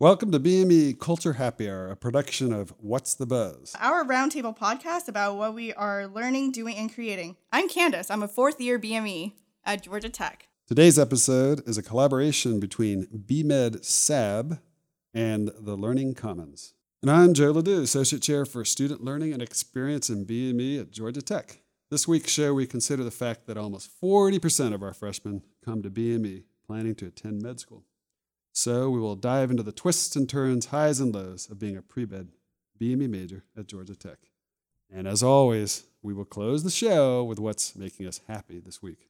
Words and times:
Welcome 0.00 0.32
to 0.32 0.40
BME 0.40 0.98
Culture 0.98 1.34
Happy 1.34 1.68
Hour, 1.68 1.90
a 1.90 1.94
production 1.94 2.54
of 2.54 2.72
What's 2.78 3.12
the 3.12 3.26
Buzz? 3.26 3.76
Our 3.78 4.02
roundtable 4.02 4.56
podcast 4.56 5.08
about 5.08 5.36
what 5.36 5.54
we 5.54 5.74
are 5.74 6.06
learning, 6.06 6.52
doing, 6.52 6.76
and 6.76 6.90
creating. 6.90 7.36
I'm 7.52 7.68
Candace. 7.68 8.10
I'm 8.10 8.22
a 8.22 8.26
fourth 8.26 8.62
year 8.62 8.78
BME 8.78 9.34
at 9.62 9.82
Georgia 9.82 10.08
Tech. 10.08 10.48
Today's 10.66 10.98
episode 10.98 11.60
is 11.68 11.76
a 11.76 11.82
collaboration 11.82 12.60
between 12.60 13.08
BMed 13.08 13.84
SAB 13.84 14.60
and 15.12 15.50
the 15.60 15.76
Learning 15.76 16.14
Commons. 16.14 16.72
And 17.02 17.10
I'm 17.10 17.34
Joe 17.34 17.50
Ledoux, 17.50 17.82
Associate 17.82 18.22
Chair 18.22 18.46
for 18.46 18.64
Student 18.64 19.04
Learning 19.04 19.34
and 19.34 19.42
Experience 19.42 20.08
in 20.08 20.24
BME 20.24 20.80
at 20.80 20.92
Georgia 20.92 21.20
Tech. 21.20 21.60
This 21.90 22.08
week's 22.08 22.32
show, 22.32 22.54
we 22.54 22.66
consider 22.66 23.04
the 23.04 23.10
fact 23.10 23.46
that 23.48 23.58
almost 23.58 23.90
40% 24.02 24.72
of 24.72 24.82
our 24.82 24.94
freshmen 24.94 25.42
come 25.62 25.82
to 25.82 25.90
BME 25.90 26.44
planning 26.66 26.94
to 26.94 27.06
attend 27.08 27.42
med 27.42 27.60
school. 27.60 27.84
So 28.62 28.90
we 28.90 29.00
will 29.00 29.16
dive 29.16 29.50
into 29.50 29.62
the 29.62 29.72
twists 29.72 30.16
and 30.16 30.28
turns, 30.28 30.66
highs 30.66 31.00
and 31.00 31.14
lows 31.14 31.48
of 31.48 31.58
being 31.58 31.78
a 31.78 31.82
pre-med 31.82 32.28
BME 32.78 33.08
major 33.08 33.42
at 33.56 33.68
Georgia 33.68 33.94
Tech. 33.94 34.18
And 34.92 35.08
as 35.08 35.22
always, 35.22 35.84
we 36.02 36.12
will 36.12 36.26
close 36.26 36.62
the 36.62 36.70
show 36.70 37.24
with 37.24 37.38
what's 37.38 37.74
making 37.74 38.06
us 38.06 38.20
happy 38.28 38.60
this 38.60 38.82
week. 38.82 39.08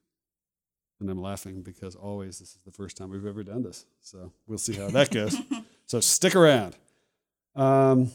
And 1.01 1.11
I'm 1.11 1.21
laughing 1.21 1.63
because 1.63 1.97
always 1.97 2.39
this 2.39 2.51
is 2.51 2.59
the 2.65 2.71
first 2.71 2.97
time 2.97 3.11
we've 3.11 3.27
ever 3.27 3.43
done 3.43 3.65
this. 3.65 3.87
So 4.01 4.31
we'll 4.47 4.57
see 4.57 4.75
how 4.75 4.89
that 4.91 5.11
goes. 5.11 5.37
so 5.87 5.99
stick 5.99 6.37
around. 6.37 6.77
Um, 7.57 8.07
so 8.07 8.13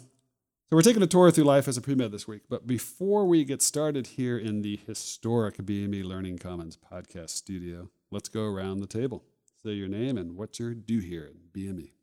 we're 0.72 0.84
taking 0.84 1.04
a 1.04 1.08
tour 1.08 1.32
through 1.32 1.44
life 1.44 1.68
as 1.68 1.76
a 1.76 1.82
pre-med 1.82 2.14
this 2.14 2.30
week. 2.30 2.44
But 2.50 2.66
before 2.66 3.26
we 3.26 3.44
get 3.44 3.62
started 3.62 4.08
here 4.08 4.38
in 4.38 4.62
the 4.62 4.80
historic 4.88 5.58
BME 5.58 6.06
Learning 6.06 6.38
Commons 6.38 6.78
podcast 6.78 7.32
studio, 7.32 7.90
let's 8.10 8.30
go 8.30 8.46
around 8.46 8.80
the 8.80 8.88
table. 8.88 9.26
Say 9.66 9.72
your 9.72 9.88
name 9.88 10.20
and 10.20 10.36
what 10.38 10.60
you're 10.60 10.76
here 10.88 11.28
at 11.32 11.52
BME. 11.52 11.94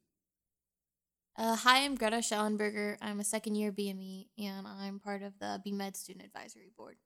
Uh, 1.39 1.55
hi, 1.55 1.85
I'm 1.85 1.95
Greta 1.95 2.17
Schellenberger. 2.17 2.97
I'm 3.01 3.21
a 3.21 3.25
second 3.25 3.55
year 3.55 3.71
BME 3.71 4.27
and 4.37 4.67
I'm 4.67 4.99
part 4.99 5.23
of 5.23 5.39
the 5.39 5.63
BMed 5.65 5.95
Student 5.95 6.25
Advisory 6.25 6.73
Board. 6.77 6.97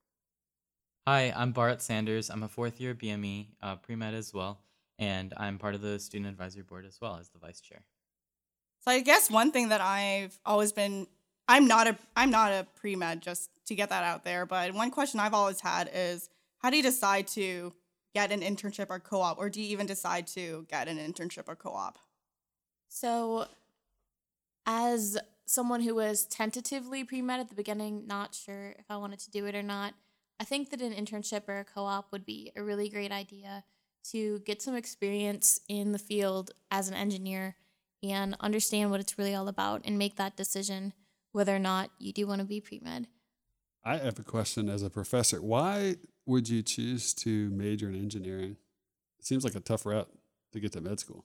Hi, 1.07 1.31
I'm 1.37 1.53
Bart 1.53 1.83
Sanders. 1.83 2.31
I'm 2.31 2.43
a 2.43 2.49
fourth 2.49 2.81
year 2.81 2.95
BME, 2.95 3.49
uh, 3.63 3.77
pre 3.77 3.97
med 3.97 4.15
as 4.15 4.33
well, 4.33 4.63
and 4.99 5.35
I'm 5.37 5.59
part 5.59 5.75
of 5.75 5.83
the 5.83 5.99
Student 5.99 6.31
Advisory 6.31 6.63
Board 6.63 6.87
as 6.87 6.99
well 7.03 7.19
as 7.21 7.29
the 7.29 7.39
vice 7.39 7.61
chair. 7.61 7.85
So 8.81 8.93
I 8.93 9.01
guess 9.01 9.31
one 9.31 9.53
thing 9.53 9.69
that 9.69 9.83
I've 9.83 10.41
always 10.47 10.73
been 10.73 11.07
I'm 11.49 11.67
not 11.67 11.87
a 11.87 11.99
I'm 12.17 12.31
not 12.31 12.53
a 12.53 12.67
pre 12.77 12.97
med 12.97 13.21
just 13.21 13.51
to 13.67 13.75
get 13.75 13.91
that 13.91 14.05
out 14.05 14.25
there, 14.25 14.47
but 14.47 14.73
one 14.73 14.91
question 14.91 15.21
I've 15.21 15.35
always 15.35 15.61
had 15.61 15.91
is 15.93 16.31
how 16.61 16.71
do 16.71 16.79
you 16.79 16.83
decide 16.83 17.27
to 17.29 17.75
get 18.17 18.33
an 18.33 18.41
internship 18.41 18.87
or 18.89 18.99
co-op 18.99 19.37
or 19.37 19.51
do 19.51 19.61
you 19.61 19.69
even 19.69 19.87
decide 19.87 20.27
to 20.27 20.65
get 20.71 20.89
an 20.89 20.97
internship 20.97 21.45
or 21.49 21.55
co-op? 21.55 21.99
So 22.89 23.47
as 24.65 25.19
someone 25.45 25.83
who 25.83 25.95
was 25.95 26.25
tentatively 26.25 27.05
pre-med 27.05 27.41
at 27.41 27.51
the 27.51 27.55
beginning, 27.55 28.07
not 28.07 28.35
sure 28.35 28.75
if 28.79 28.87
I 28.89 28.97
wanted 28.97 29.19
to 29.19 29.31
do 29.31 29.45
it 29.45 29.55
or 29.55 29.63
not, 29.63 29.93
I 30.41 30.45
think 30.45 30.71
that 30.71 30.81
an 30.81 30.95
internship 30.95 31.47
or 31.47 31.59
a 31.59 31.65
co-op 31.65 32.11
would 32.11 32.25
be 32.25 32.53
a 32.57 32.63
really 32.63 32.89
great 32.89 33.13
idea 33.13 33.65
to 34.13 34.39
get 34.47 34.63
some 34.63 34.75
experience 34.75 35.61
in 35.69 35.93
the 35.93 35.99
field 35.99 36.53
as 36.71 36.89
an 36.89 36.95
engineer 36.95 37.57
and 38.03 38.35
understand 38.41 38.91
what 38.91 39.01
it's 39.01 39.19
really 39.19 39.35
all 39.35 39.49
about 39.49 39.83
and 39.85 39.99
make 39.99 40.17
that 40.17 40.39
decision 40.39 40.95
whether 41.33 41.55
or 41.55 41.59
not 41.59 41.91
you 41.99 42.15
do 42.15 42.27
want 42.27 42.41
to 42.41 42.47
be 42.47 42.63
pre-med. 42.63 43.09
I 43.85 43.99
have 43.99 44.19
a 44.19 44.23
question 44.23 44.71
as 44.71 44.83
a 44.83 44.89
professor. 44.89 45.43
Why 45.43 45.97
would 46.27 46.49
you 46.49 46.63
choose 46.63 47.15
to 47.15 47.51
major 47.51 47.89
in 47.89 47.95
engineering? 47.95 48.57
It 49.19 49.25
seems 49.25 49.45
like 49.45 49.55
a 49.55 49.61
tough 49.61 49.87
route 49.87 50.11
to 50.53 50.61
get 50.61 50.73
to 50.73 50.81
med 50.81 51.01
school. 51.01 51.25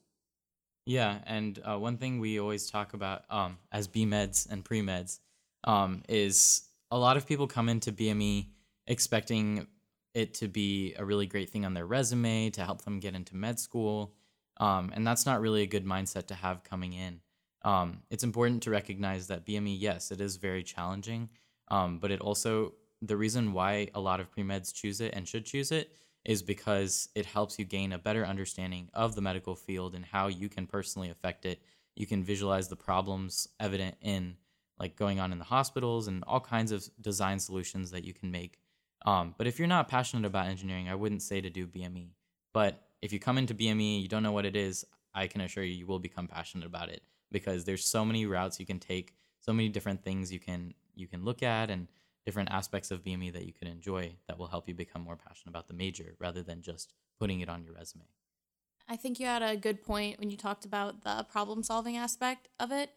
Yeah, 0.85 1.19
and 1.25 1.59
uh, 1.63 1.77
one 1.77 1.97
thing 1.97 2.19
we 2.19 2.39
always 2.39 2.69
talk 2.69 2.94
about 2.94 3.23
um, 3.29 3.57
as 3.72 3.88
BMeds 3.88 4.49
and 4.49 4.66
pre-meds 4.66 5.19
um, 5.63 6.02
is 6.09 6.63
a 6.89 6.97
lot 6.97 7.17
of 7.17 7.27
people 7.27 7.47
come 7.47 7.69
into 7.69 7.91
BME 7.91 8.47
expecting 8.88 9.67
it 10.13 10.34
to 10.35 10.47
be 10.47 10.94
a 10.97 11.06
really 11.06 11.28
great 11.28 11.50
thing 11.50 11.66
on 11.66 11.73
their 11.73 11.85
resume 11.85 12.50
to 12.50 12.66
help 12.66 12.81
them 12.81 13.00
get 13.00 13.16
into 13.16 13.35
med 13.35 13.59
school. 13.59 14.13
Um, 14.57 14.91
and 14.94 15.06
that's 15.06 15.25
not 15.25 15.40
really 15.40 15.61
a 15.61 15.67
good 15.67 15.85
mindset 15.85 16.28
to 16.28 16.35
have 16.35 16.63
coming 16.63 16.94
in. 16.94 17.22
Um, 17.63 18.01
it's 18.09 18.23
important 18.23 18.63
to 18.63 18.72
recognize 18.72 19.28
that 19.28 19.45
BME, 19.45 19.75
yes, 19.79 20.11
it 20.11 20.19
is 20.19 20.35
very 20.38 20.63
challenging, 20.63 21.29
um, 21.69 22.00
but 22.00 22.11
it 22.11 22.19
also, 22.19 22.73
the 23.01 23.17
reason 23.17 23.53
why 23.53 23.89
a 23.94 24.00
lot 24.00 24.19
of 24.19 24.31
pre 24.31 24.44
meds 24.44 24.73
choose 24.73 25.01
it 25.01 25.13
and 25.13 25.28
should 25.28 25.45
choose 25.45 25.72
it 25.72 25.95
is 26.23 26.44
because 26.44 27.09
it 27.16 27.25
helps 27.25 27.57
you 27.57 27.66
gain 27.66 27.94
a 27.94 27.97
better 27.97 28.25
understanding 28.25 28.89
of 28.94 29.16
the 29.16 29.22
medical 29.22 29.56
field 29.56 29.95
and 29.95 30.06
how 30.06 30.28
you 30.28 30.50
can 30.50 30.67
personally 30.67 31.09
affect 31.09 31.45
it. 31.45 31.61
You 31.95 32.06
can 32.06 32.23
visualize 32.23 32.67
the 32.67 32.75
problems 32.75 33.47
evident 33.59 33.95
in 34.01 34.35
like 34.79 34.95
going 34.95 35.19
on 35.19 35.31
in 35.31 35.40
the 35.40 35.45
hospitals 35.45 36.07
and 36.07 36.23
all 36.28 36.40
kinds 36.40 36.72
of 36.72 36.88
design 37.01 37.40
solutions 37.40 37.91
that 37.91 38.03
you 38.03 38.13
can 38.13 38.31
make 38.31 38.59
um, 39.06 39.34
but 39.38 39.47
if 39.47 39.57
you're 39.57 39.67
not 39.67 39.88
passionate 39.88 40.28
about 40.28 40.47
engineering, 40.47 40.90
I 40.90 40.95
wouldn't 40.95 41.23
say 41.23 41.41
to 41.41 41.50
do 41.50 41.66
BME. 41.66 42.09
But 42.53 42.81
if 43.01 43.11
you 43.11 43.19
come 43.19 43.38
into 43.38 43.56
BME, 43.56 44.01
you 44.01 44.07
don't 44.07 44.23
know 44.23 44.31
what 44.31 44.45
it 44.45 44.56
is, 44.56 44.85
I 45.13 45.28
can 45.28 45.41
assure 45.41 45.63
you, 45.63 45.73
you 45.73 45.88
will 45.88 46.00
become 46.00 46.28
passionate 46.28 46.66
about 46.66 46.90
it 46.90 47.01
because 47.31 47.63
there's 47.63 47.84
so 47.84 48.06
many 48.06 48.25
routes 48.25 48.59
you 48.59 48.66
can 48.66 48.79
take, 48.79 49.16
so 49.40 49.53
many 49.53 49.69
different 49.69 50.03
things 50.03 50.31
you 50.31 50.40
can 50.40 50.73
you 50.94 51.07
can 51.07 51.23
look 51.23 51.41
at, 51.41 51.69
and 51.69 51.88
different 52.26 52.52
aspects 52.52 52.92
of 52.92 53.04
BME 53.04 53.34
that 53.34 53.46
you 53.46 53.54
can 53.54 53.68
enjoy 53.68 54.16
that 54.28 54.38
will 54.38 54.48
help 54.48 54.68
you 54.68 54.74
become 54.74 55.02
more 55.02 55.16
passionate 55.16 55.52
about 55.52 55.68
the 55.68 55.74
major 55.74 56.16
rather 56.20 56.44
than 56.44 56.62
just 56.62 56.94
putting 57.20 57.40
it 57.42 57.50
on 57.50 57.64
your 57.64 57.74
resume. 57.74 58.06
I 58.88 58.96
think 58.96 59.20
you 59.20 59.26
had 59.26 59.42
a 59.42 59.56
good 59.56 59.84
point 59.84 60.20
when 60.20 60.30
you 60.30 60.38
talked 60.38 60.66
about 60.66 61.04
the 61.04 61.26
problem 61.32 61.64
solving 61.64 61.98
aspect 61.98 62.50
of 62.59 62.72
it. 62.72 62.92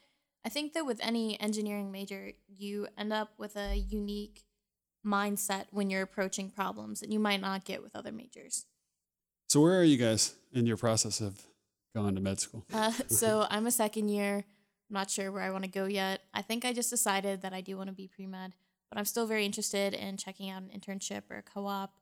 I 0.44 0.48
think 0.48 0.74
that 0.74 0.84
with 0.84 1.00
any 1.02 1.40
engineering 1.40 1.90
major, 1.90 2.32
you 2.48 2.88
end 2.98 3.12
up 3.12 3.30
with 3.38 3.56
a 3.56 3.76
unique 3.76 4.42
mindset 5.06 5.66
when 5.70 5.90
you're 5.90 6.02
approaching 6.02 6.50
problems 6.50 7.00
that 7.00 7.10
you 7.10 7.18
might 7.18 7.40
not 7.40 7.64
get 7.64 7.82
with 7.82 7.94
other 7.94 8.12
majors. 8.12 8.66
So, 9.48 9.60
where 9.60 9.78
are 9.78 9.84
you 9.84 9.96
guys 9.96 10.34
in 10.52 10.66
your 10.66 10.76
process 10.76 11.20
of 11.20 11.46
going 11.94 12.14
to 12.14 12.20
med 12.20 12.40
school? 12.40 12.64
Uh, 12.72 12.90
so, 13.08 13.46
I'm 13.50 13.66
a 13.66 13.70
second 13.70 14.08
year. 14.08 14.44
I'm 14.90 14.94
not 14.94 15.10
sure 15.10 15.30
where 15.30 15.42
I 15.42 15.50
want 15.50 15.64
to 15.64 15.70
go 15.70 15.86
yet. 15.86 16.20
I 16.32 16.42
think 16.42 16.64
I 16.64 16.72
just 16.72 16.90
decided 16.90 17.42
that 17.42 17.52
I 17.52 17.60
do 17.60 17.76
want 17.76 17.88
to 17.88 17.94
be 17.94 18.08
pre 18.08 18.26
med, 18.26 18.54
but 18.94 19.00
I'm 19.00 19.06
still 19.06 19.26
very 19.26 19.44
interested 19.44 19.92
in 19.92 20.16
checking 20.16 20.50
out 20.50 20.62
an 20.62 20.70
internship 20.70 21.22
or 21.28 21.38
a 21.38 21.42
co 21.42 21.66
op, 21.66 21.98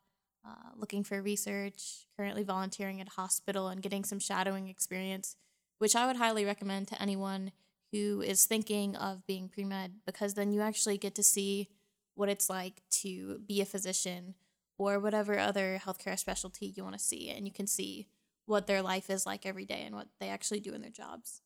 uh, 0.47 0.72
looking 0.76 1.03
for 1.03 1.22
research, 1.22 2.06
currently 2.19 2.42
volunteering 2.42 3.00
at 3.00 3.08
a 3.08 3.12
hospital, 3.12 3.69
and 3.69 3.80
getting 3.80 4.04
some 4.04 4.19
shadowing 4.19 4.69
experience, 4.69 5.36
which 5.78 5.97
I 5.97 6.06
would 6.06 6.16
highly 6.16 6.44
recommend 6.44 6.88
to 6.88 7.00
anyone 7.00 7.53
who 7.92 8.20
is 8.20 8.44
thinking 8.44 8.94
of 8.94 9.26
being 9.26 9.48
pre 9.48 9.64
med 9.64 10.00
because 10.04 10.34
then 10.34 10.53
you 10.53 10.60
actually 10.60 10.98
get 10.98 11.14
to 11.14 11.22
see 11.22 11.70
what 12.14 12.28
it's 12.28 12.50
like 12.50 12.82
to 12.91 13.41
be 13.48 13.62
a 13.62 13.64
physician 13.64 14.34
or 14.76 14.98
whatever 14.98 15.38
other 15.38 15.80
healthcare 15.82 16.19
specialty 16.19 16.74
you 16.76 16.82
want 16.82 16.98
to 16.98 17.03
see 17.03 17.30
and 17.30 17.47
you 17.47 17.53
can 17.53 17.66
see 17.66 18.06
what 18.44 18.66
their 18.66 18.82
life 18.82 19.09
is 19.09 19.24
like 19.24 19.47
every 19.47 19.64
day 19.64 19.82
and 19.86 19.94
what 19.94 20.09
they 20.20 20.28
actually 20.28 20.60
do 20.60 20.74
in 20.74 20.82
their 20.82 20.91
jobs. 20.91 21.41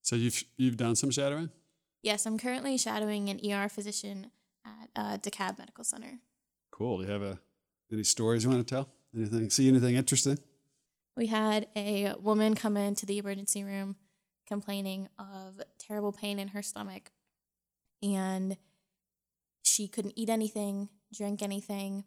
So 0.00 0.16
you've 0.16 0.44
you've 0.56 0.78
done 0.78 0.96
some 0.96 1.10
shadowing? 1.10 1.50
Yes, 2.02 2.24
I'm 2.24 2.38
currently 2.38 2.78
shadowing 2.78 3.28
an 3.28 3.40
ER 3.44 3.68
physician 3.68 4.30
at 4.68 4.90
uh, 4.96 5.18
DeKalb 5.18 5.58
Medical 5.58 5.84
Center. 5.84 6.18
Cool. 6.70 6.98
Do 6.98 7.04
you 7.04 7.10
have 7.10 7.22
a, 7.22 7.38
any 7.92 8.04
stories 8.04 8.44
you 8.44 8.50
want 8.50 8.66
to 8.66 8.74
tell? 8.74 8.88
Anything? 9.14 9.50
See 9.50 9.68
anything 9.68 9.96
interesting? 9.96 10.38
We 11.16 11.26
had 11.26 11.66
a 11.74 12.14
woman 12.20 12.54
come 12.54 12.76
into 12.76 13.06
the 13.06 13.18
emergency 13.18 13.64
room 13.64 13.96
complaining 14.46 15.08
of 15.18 15.60
terrible 15.78 16.12
pain 16.12 16.38
in 16.38 16.48
her 16.48 16.62
stomach, 16.62 17.10
and 18.02 18.56
she 19.62 19.88
couldn't 19.88 20.14
eat 20.16 20.30
anything, 20.30 20.88
drink 21.12 21.42
anything. 21.42 22.04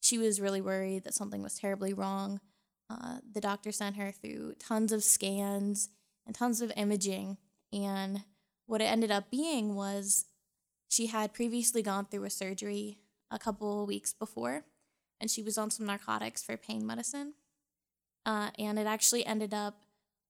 She 0.00 0.18
was 0.18 0.40
really 0.40 0.60
worried 0.60 1.04
that 1.04 1.14
something 1.14 1.42
was 1.42 1.58
terribly 1.58 1.92
wrong. 1.92 2.40
Uh, 2.88 3.18
the 3.30 3.40
doctor 3.40 3.72
sent 3.72 3.96
her 3.96 4.12
through 4.12 4.54
tons 4.58 4.92
of 4.92 5.02
scans 5.02 5.88
and 6.24 6.34
tons 6.34 6.60
of 6.60 6.72
imaging. 6.76 7.38
And 7.72 8.22
what 8.66 8.80
it 8.80 8.84
ended 8.84 9.10
up 9.10 9.30
being 9.30 9.74
was 9.74 10.26
she 10.88 11.06
had 11.06 11.34
previously 11.34 11.82
gone 11.82 12.04
through 12.04 12.24
a 12.24 12.30
surgery 12.30 12.98
a 13.30 13.38
couple 13.38 13.86
weeks 13.86 14.12
before, 14.12 14.64
and 15.20 15.30
she 15.30 15.42
was 15.42 15.58
on 15.58 15.70
some 15.70 15.86
narcotics 15.86 16.42
for 16.42 16.56
pain 16.56 16.86
medicine. 16.86 17.34
Uh, 18.24 18.50
and 18.58 18.78
it 18.78 18.86
actually 18.86 19.24
ended 19.24 19.54
up 19.54 19.82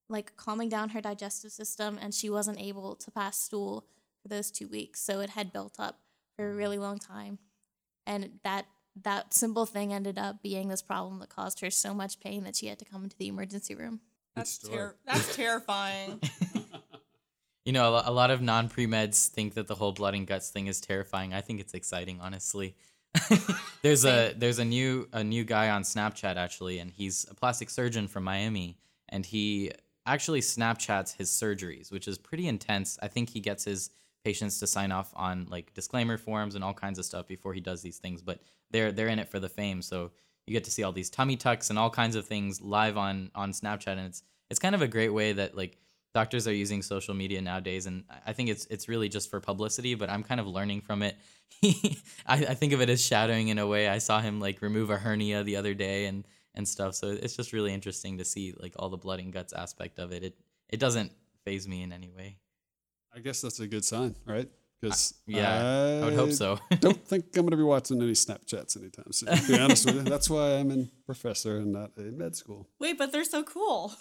like 0.08 0.36
calming 0.36 0.68
down 0.68 0.90
her 0.90 1.00
digestive 1.00 1.52
system, 1.52 1.98
and 2.00 2.14
she 2.14 2.30
wasn't 2.30 2.60
able 2.60 2.94
to 2.96 3.10
pass 3.10 3.38
stool 3.38 3.86
for 4.22 4.28
those 4.28 4.50
two 4.50 4.68
weeks. 4.68 5.00
So 5.00 5.20
it 5.20 5.30
had 5.30 5.52
built 5.52 5.76
up 5.78 6.00
for 6.36 6.50
a 6.50 6.54
really 6.54 6.78
long 6.78 6.98
time. 6.98 7.38
And 8.06 8.38
that 8.44 8.66
that 9.02 9.34
simple 9.34 9.66
thing 9.66 9.92
ended 9.92 10.18
up 10.18 10.42
being 10.42 10.68
this 10.68 10.80
problem 10.80 11.18
that 11.18 11.28
caused 11.28 11.60
her 11.60 11.70
so 11.70 11.92
much 11.92 12.18
pain 12.20 12.44
that 12.44 12.56
she 12.56 12.66
had 12.66 12.78
to 12.78 12.84
come 12.84 13.04
into 13.04 13.16
the 13.18 13.28
emergency 13.28 13.74
room. 13.74 14.00
That's 14.34 14.58
ter- 14.58 14.96
that's 15.04 15.36
terrifying. 15.36 16.20
you 17.66 17.72
know, 17.72 18.00
a 18.04 18.12
lot 18.12 18.30
of 18.30 18.40
non 18.40 18.68
pre 18.68 18.86
meds 18.86 19.26
think 19.26 19.54
that 19.54 19.66
the 19.66 19.74
whole 19.74 19.90
blood 19.90 20.14
and 20.14 20.24
guts 20.24 20.50
thing 20.50 20.68
is 20.68 20.80
terrifying. 20.80 21.34
I 21.34 21.40
think 21.40 21.60
it's 21.60 21.74
exciting, 21.74 22.20
honestly. 22.22 22.76
there's 23.82 24.04
a 24.04 24.34
there's 24.36 24.60
a 24.60 24.64
new 24.64 25.08
a 25.12 25.24
new 25.24 25.42
guy 25.42 25.70
on 25.70 25.82
Snapchat 25.82 26.36
actually, 26.36 26.78
and 26.78 26.92
he's 26.92 27.26
a 27.28 27.34
plastic 27.34 27.68
surgeon 27.68 28.06
from 28.06 28.22
Miami, 28.22 28.78
and 29.08 29.26
he 29.26 29.72
actually 30.06 30.42
Snapchats 30.42 31.16
his 31.16 31.28
surgeries, 31.28 31.90
which 31.90 32.06
is 32.06 32.18
pretty 32.18 32.46
intense. 32.46 32.98
I 33.02 33.08
think 33.08 33.30
he 33.30 33.40
gets 33.40 33.64
his 33.64 33.90
patients 34.24 34.60
to 34.60 34.66
sign 34.68 34.92
off 34.92 35.12
on 35.16 35.48
like 35.50 35.74
disclaimer 35.74 36.18
forms 36.18 36.54
and 36.54 36.62
all 36.62 36.74
kinds 36.74 37.00
of 37.00 37.04
stuff 37.04 37.26
before 37.26 37.52
he 37.52 37.60
does 37.60 37.82
these 37.82 37.98
things, 37.98 38.22
but 38.22 38.40
they're 38.70 38.92
they're 38.92 39.08
in 39.08 39.18
it 39.18 39.28
for 39.28 39.40
the 39.40 39.48
fame. 39.48 39.82
So 39.82 40.12
you 40.46 40.52
get 40.52 40.62
to 40.64 40.70
see 40.70 40.84
all 40.84 40.92
these 40.92 41.10
tummy 41.10 41.36
tucks 41.36 41.70
and 41.70 41.78
all 41.80 41.90
kinds 41.90 42.14
of 42.14 42.26
things 42.26 42.60
live 42.60 42.96
on 42.96 43.32
on 43.34 43.50
Snapchat, 43.50 43.88
and 43.88 44.06
it's 44.06 44.22
it's 44.50 44.60
kind 44.60 44.76
of 44.76 44.82
a 44.82 44.88
great 44.88 45.12
way 45.12 45.32
that 45.32 45.56
like 45.56 45.78
doctors 46.16 46.48
are 46.48 46.54
using 46.54 46.80
social 46.80 47.12
media 47.12 47.42
nowadays, 47.42 47.84
and 47.84 48.02
I 48.26 48.32
think 48.32 48.48
it's 48.48 48.64
it's 48.70 48.88
really 48.88 49.10
just 49.10 49.28
for 49.28 49.38
publicity. 49.38 49.94
But 49.94 50.08
I'm 50.08 50.22
kind 50.22 50.40
of 50.40 50.46
learning 50.46 50.80
from 50.80 51.02
it. 51.02 51.14
I, 52.26 52.36
I 52.52 52.54
think 52.54 52.72
of 52.72 52.80
it 52.80 52.88
as 52.88 53.04
shadowing 53.04 53.48
in 53.48 53.58
a 53.58 53.66
way. 53.66 53.86
I 53.86 53.98
saw 53.98 54.22
him 54.22 54.40
like 54.40 54.62
remove 54.62 54.88
a 54.88 54.96
hernia 54.96 55.44
the 55.44 55.56
other 55.56 55.74
day 55.74 56.06
and 56.06 56.24
and 56.54 56.66
stuff, 56.66 56.94
so 56.94 57.08
it's 57.08 57.36
just 57.36 57.52
really 57.52 57.74
interesting 57.74 58.16
to 58.16 58.24
see 58.24 58.54
like 58.58 58.72
all 58.78 58.88
the 58.88 58.96
blood 58.96 59.20
and 59.20 59.30
guts 59.30 59.52
aspect 59.52 59.98
of 59.98 60.10
it. 60.10 60.24
It 60.24 60.34
it 60.70 60.80
doesn't 60.80 61.12
phase 61.44 61.68
me 61.68 61.82
in 61.82 61.92
any 61.92 62.08
way. 62.08 62.38
I 63.14 63.18
guess 63.20 63.42
that's 63.42 63.60
a 63.60 63.66
good 63.66 63.84
sign, 63.84 64.16
right? 64.24 64.48
Because 64.80 65.14
Yeah, 65.26 66.00
I 66.02 66.04
would 66.06 66.14
hope 66.14 66.32
so. 66.32 66.58
don't 66.80 67.06
think 67.10 67.24
I'm 67.36 67.42
going 67.42 67.50
to 67.50 67.56
be 67.58 67.62
watching 67.62 68.00
any 68.00 68.12
Snapchats 68.12 68.76
anytime 68.76 69.12
soon. 69.12 69.36
To 69.36 69.48
be 69.48 69.58
honest 69.58 69.84
with 69.86 69.96
you, 69.96 70.02
that's 70.02 70.30
why 70.30 70.54
I'm 70.54 70.70
a 70.70 70.84
professor 71.04 71.58
and 71.58 71.72
not 71.72 71.90
a 71.98 72.02
med 72.22 72.36
school. 72.36 72.68
Wait, 72.78 72.96
but 72.96 73.12
they're 73.12 73.24
so 73.24 73.42
cool. 73.42 73.94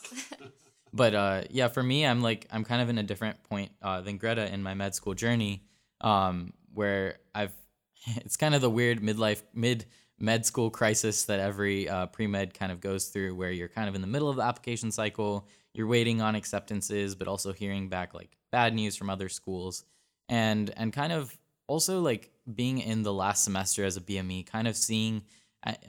But 0.96 1.14
uh, 1.14 1.42
yeah, 1.50 1.68
for 1.68 1.84
me, 1.84 2.06
I'm 2.06 2.22
like 2.22 2.48
I'm 2.50 2.64
kind 2.64 2.82
of 2.82 2.90
in 2.90 2.98
a 2.98 3.04
different 3.04 3.44
point 3.44 3.72
uh, 3.82 4.00
than 4.00 4.18
Greta 4.18 4.52
in 4.52 4.64
my 4.64 4.74
med 4.74 4.96
school 4.96 5.14
journey, 5.14 5.64
um, 6.00 6.54
where 6.74 7.18
I've 7.36 7.54
it's 8.08 8.38
kind 8.38 8.56
of 8.56 8.62
the 8.62 8.70
weird 8.70 9.02
midlife 9.02 9.44
mid 9.54 9.86
med 10.18 10.46
school 10.46 10.70
crisis 10.70 11.26
that 11.26 11.42
every 11.42 11.90
uh, 11.90 12.06
pre 12.06 12.28
med 12.28 12.54
kind 12.54 12.72
of 12.72 12.80
goes 12.80 13.08
through, 13.08 13.36
where 13.36 13.52
you're 13.52 13.68
kind 13.68 13.90
of 13.90 13.96
in 13.96 14.02
the 14.02 14.08
middle 14.08 14.30
of 14.30 14.38
the 14.38 14.44
application 14.44 14.90
cycle, 14.90 15.48
you're 15.74 15.88
waiting 15.88 16.22
on 16.22 16.34
acceptances, 16.34 17.14
but 17.14 17.28
also 17.28 17.52
hearing 17.52 17.90
back 17.90 18.14
like 18.14 18.38
bad 18.52 18.74
news 18.74 18.96
from 18.96 19.10
other 19.10 19.28
schools, 19.28 19.84
and 20.30 20.72
and 20.78 20.94
kind 20.94 21.12
of 21.12 21.38
also 21.68 22.00
like 22.00 22.32
being 22.54 22.80
in 22.80 23.04
the 23.04 23.14
last 23.14 23.44
semester 23.44 23.84
as 23.84 23.98
a 23.98 24.02
BME, 24.02 24.46
kind 24.46 24.66
of 24.66 24.78
seeing 24.78 25.24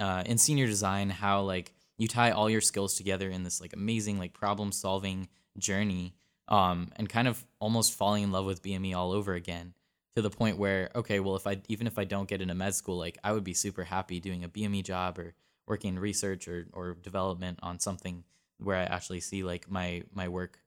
uh, 0.00 0.24
in 0.26 0.36
senior 0.36 0.66
design 0.66 1.10
how 1.10 1.42
like 1.42 1.72
you 1.98 2.08
tie 2.08 2.30
all 2.30 2.50
your 2.50 2.60
skills 2.60 2.94
together 2.94 3.30
in 3.30 3.42
this 3.42 3.60
like 3.60 3.72
amazing 3.72 4.18
like 4.18 4.32
problem 4.32 4.72
solving 4.72 5.28
journey 5.58 6.14
um, 6.48 6.88
and 6.96 7.08
kind 7.08 7.26
of 7.26 7.44
almost 7.58 7.94
falling 7.94 8.22
in 8.22 8.32
love 8.32 8.44
with 8.44 8.62
BME 8.62 8.94
all 8.94 9.12
over 9.12 9.34
again 9.34 9.74
to 10.14 10.22
the 10.22 10.30
point 10.30 10.58
where 10.58 10.90
okay 10.94 11.20
well 11.20 11.36
if 11.36 11.46
I 11.46 11.60
even 11.68 11.86
if 11.86 11.98
I 11.98 12.04
don't 12.04 12.28
get 12.28 12.40
into 12.40 12.54
med 12.54 12.74
school 12.74 12.98
like 12.98 13.18
I 13.24 13.32
would 13.32 13.44
be 13.44 13.54
super 13.54 13.84
happy 13.84 14.20
doing 14.20 14.44
a 14.44 14.48
BME 14.48 14.84
job 14.84 15.18
or 15.18 15.34
working 15.66 15.94
in 15.94 15.98
research 15.98 16.46
or, 16.48 16.66
or 16.72 16.94
development 17.02 17.58
on 17.62 17.80
something 17.80 18.24
where 18.58 18.76
I 18.76 18.84
actually 18.84 19.20
see 19.20 19.42
like 19.42 19.70
my 19.70 20.02
my 20.14 20.28
work 20.28 20.58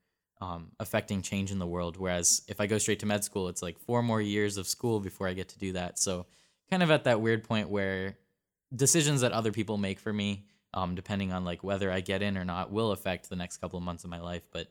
um, 0.42 0.72
affecting 0.80 1.22
change 1.22 1.52
in 1.52 1.60
the 1.60 1.68
world. 1.68 1.98
Whereas 1.98 2.44
if 2.48 2.62
I 2.62 2.68
go 2.68 2.78
straight 2.78 3.00
to 3.00 3.06
med 3.06 3.24
school 3.24 3.48
it's 3.48 3.62
like 3.62 3.80
four 3.80 4.02
more 4.04 4.22
years 4.22 4.58
of 4.58 4.68
school 4.68 5.00
before 5.00 5.28
I 5.28 5.34
get 5.34 5.50
to 5.50 5.60
do 5.60 5.74
that. 5.74 6.00
So 6.00 6.26
kind 6.70 6.84
of 6.84 6.92
at 6.92 7.06
that 7.06 7.22
weird 7.22 7.44
point 7.44 7.70
where 7.70 8.18
decisions 8.76 9.22
that 9.22 9.32
other 9.32 9.52
people 9.52 9.78
make 9.78 10.00
for 10.00 10.14
me 10.14 10.46
um, 10.74 10.96
depending 10.96 11.32
on 11.32 11.46
like 11.46 11.64
whether 11.64 11.92
I 11.92 12.02
get 12.02 12.22
in 12.22 12.38
or 12.38 12.46
not, 12.46 12.72
will 12.72 12.92
affect 12.92 13.30
the 13.30 13.36
next 13.36 13.58
couple 13.58 13.78
of 13.78 13.84
months 13.84 14.04
of 14.04 14.10
my 14.10 14.20
life. 14.20 14.44
But 14.52 14.68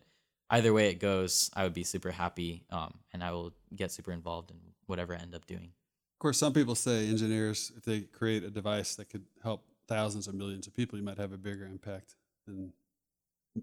either 0.51 0.73
way 0.73 0.91
it 0.91 1.01
goes, 1.01 1.51
I 1.55 1.65
would 1.65 1.75
be 1.75 1.85
super 1.85 2.11
happy, 2.11 2.65
um, 2.71 2.95
and 3.13 3.23
I 3.23 3.33
will 3.33 3.53
get 3.75 3.93
super 3.93 4.13
involved 4.13 4.51
in 4.51 4.57
whatever 4.87 5.15
I 5.15 5.19
end 5.19 5.35
up 5.35 5.47
doing. 5.47 5.71
Of 6.17 6.21
course, 6.21 6.39
some 6.39 6.53
people 6.53 6.75
say 6.75 7.09
engineers, 7.09 7.71
if 7.77 7.85
they 7.85 8.01
create 8.01 8.43
a 8.43 8.51
device 8.51 8.97
that 8.97 9.09
could 9.09 9.25
help 9.43 9.65
thousands 9.87 10.27
or 10.29 10.33
millions 10.33 10.67
of 10.67 10.75
people, 10.75 10.99
you 10.99 11.05
might 11.05 11.19
have 11.19 11.33
a 11.33 11.39
bigger 11.39 11.65
impact 11.65 12.17
than 12.47 12.73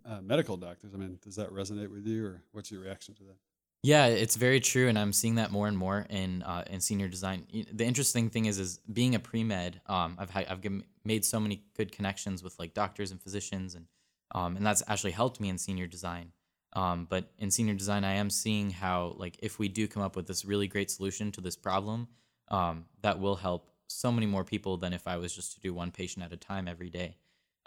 uh, 0.05 0.21
medical 0.21 0.57
doctors. 0.57 0.93
I 0.93 0.97
mean, 0.97 1.19
does 1.21 1.35
that 1.35 1.51
resonate 1.51 1.91
with 1.91 2.05
you, 2.05 2.25
or 2.25 2.43
what's 2.51 2.71
your 2.71 2.81
reaction 2.81 3.13
to 3.15 3.23
that? 3.23 3.37
Yeah, 3.85 4.07
it's 4.07 4.35
very 4.35 4.59
true, 4.59 4.87
and 4.87 4.97
I'm 4.97 5.13
seeing 5.13 5.35
that 5.35 5.51
more 5.51 5.67
and 5.67 5.77
more 5.77 6.07
in 6.09 6.41
uh, 6.41 6.63
in 6.65 6.81
senior 6.81 7.07
design. 7.07 7.45
The 7.71 7.85
interesting 7.85 8.31
thing 8.31 8.45
is, 8.45 8.57
is 8.57 8.79
being 8.91 9.13
a 9.13 9.19
pre 9.19 9.43
med. 9.43 9.79
Um, 9.85 10.15
I've 10.17 10.31
had, 10.31 10.47
I've 10.47 10.65
made 11.03 11.23
so 11.23 11.39
many 11.39 11.63
good 11.77 11.91
connections 11.91 12.41
with 12.41 12.57
like 12.57 12.73
doctors 12.73 13.11
and 13.11 13.21
physicians, 13.21 13.75
and 13.75 13.85
um, 14.33 14.57
and 14.57 14.65
that's 14.65 14.81
actually 14.87 15.11
helped 15.11 15.39
me 15.39 15.49
in 15.49 15.59
senior 15.59 15.85
design. 15.85 16.31
Um, 16.73 17.05
but 17.07 17.31
in 17.37 17.51
senior 17.51 17.75
design, 17.75 18.03
I 18.03 18.13
am 18.15 18.31
seeing 18.31 18.71
how 18.71 19.13
like 19.17 19.37
if 19.43 19.59
we 19.59 19.67
do 19.67 19.87
come 19.87 20.01
up 20.01 20.15
with 20.15 20.25
this 20.25 20.45
really 20.45 20.67
great 20.67 20.89
solution 20.89 21.31
to 21.33 21.41
this 21.41 21.55
problem, 21.55 22.07
um, 22.47 22.85
that 23.03 23.19
will 23.19 23.35
help 23.35 23.69
so 23.85 24.11
many 24.11 24.25
more 24.25 24.43
people 24.43 24.77
than 24.77 24.93
if 24.93 25.07
I 25.07 25.17
was 25.17 25.31
just 25.31 25.53
to 25.53 25.59
do 25.59 25.75
one 25.75 25.91
patient 25.91 26.25
at 26.25 26.33
a 26.33 26.37
time 26.37 26.67
every 26.67 26.89
day. 26.89 27.17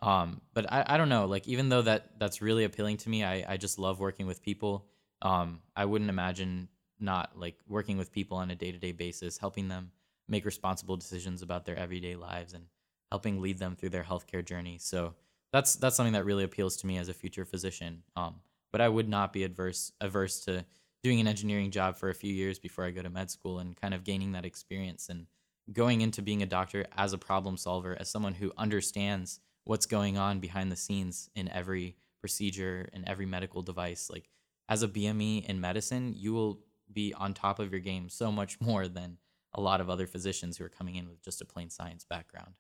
Um, 0.03 0.41
but 0.53 0.67
I, 0.73 0.85
I 0.85 0.97
don't 0.97 1.11
know, 1.11 1.27
like 1.27 1.47
even 1.47 1.69
though 1.69 1.83
that 1.83 2.19
that's 2.19 2.43
really 2.43 2.65
appealing 2.65 2.97
to 2.97 3.09
me, 3.09 3.23
I, 3.23 3.45
I 3.53 3.57
just 3.57 3.79
love 3.79 4.01
working 4.01 4.27
with 4.27 4.43
people 4.43 4.89
um, 5.23 5.61
I 5.77 5.85
wouldn't 5.85 6.11
imagine 6.11 6.69
not 7.01 7.39
like 7.39 7.57
working 7.67 7.99
with 7.99 8.13
people 8.13 8.37
on 8.37 8.51
a 8.51 8.57
day 8.57 8.73
to 8.73 8.79
day 8.79 8.93
basis, 8.93 9.39
helping 9.39 9.69
them 9.69 9.91
make 10.29 10.45
responsible 10.45 10.97
decisions 10.97 11.43
about 11.43 11.65
their 11.65 11.77
everyday 11.77 12.17
lives 12.17 12.53
and 12.53 12.65
helping 13.11 13.41
lead 13.41 13.59
them 13.59 13.75
through 13.77 13.91
their 13.91 14.03
healthcare 14.05 14.45
journey. 14.45 14.79
So 14.79 15.15
that's 15.53 15.77
that's 15.77 15.97
something 15.97 16.13
that 16.13 16.25
really 16.25 16.45
appeals 16.45 16.77
to 16.79 16.87
me 16.87 16.99
as 16.99 17.09
a 17.09 17.15
future 17.15 17.45
physician. 17.45 18.03
Um, 18.17 18.37
but 18.71 18.81
I 18.81 18.89
would 18.89 19.09
not 19.09 19.33
be 19.33 19.45
adverse 19.45 19.93
averse 20.01 20.41
to 20.45 20.65
doing 21.03 21.21
an 21.21 21.29
engineering 21.29 21.71
job 21.71 21.97
for 21.97 22.11
a 22.11 22.15
few 22.15 22.33
years 22.33 22.59
before 22.59 22.85
I 22.85 22.91
go 22.91 23.03
to 23.03 23.11
med 23.11 23.31
school 23.31 23.61
and 23.61 23.81
kind 23.81 23.95
of 23.95 24.05
gaining 24.05 24.33
that 24.33 24.45
experience 24.45 25.09
and 25.09 25.27
going 25.73 26.01
into 26.01 26.23
being 26.23 26.43
a 26.43 26.47
doctor 26.47 26.87
as 26.97 27.13
a 27.13 27.19
problem 27.19 27.57
solver, 27.57 27.97
as 27.99 28.11
someone 28.11 28.35
who 28.35 28.53
understands 28.57 29.41
what's 29.65 29.87
going 29.87 30.17
on 30.17 30.41
behind 30.41 30.73
the 30.73 30.77
scenes 30.77 31.31
in 31.35 31.49
every 31.51 31.97
procedure 32.21 32.89
and 32.93 33.05
every 33.07 33.27
medical 33.27 33.63
device. 33.63 34.11
Like 34.11 34.29
as 34.69 34.83
a 34.83 34.89
BME 34.89 35.47
in 35.47 35.61
medicine, 35.61 36.15
you 36.17 36.33
will 36.33 36.61
be 36.93 37.15
on 37.15 37.35
top 37.35 37.59
of 37.59 37.71
your 37.71 37.81
game 37.81 38.09
so 38.09 38.31
much 38.31 38.61
more 38.61 38.89
than 38.89 39.19
a 39.55 39.61
lot 39.61 39.81
of 39.81 39.89
other 39.89 40.07
physicians 40.07 40.57
who 40.57 40.65
are 40.65 40.71
coming 40.71 40.97
in 40.97 41.09
with 41.09 41.23
just 41.23 41.41
a 41.41 41.45
plain 41.45 41.71
science 41.71 42.05
background. 42.05 42.55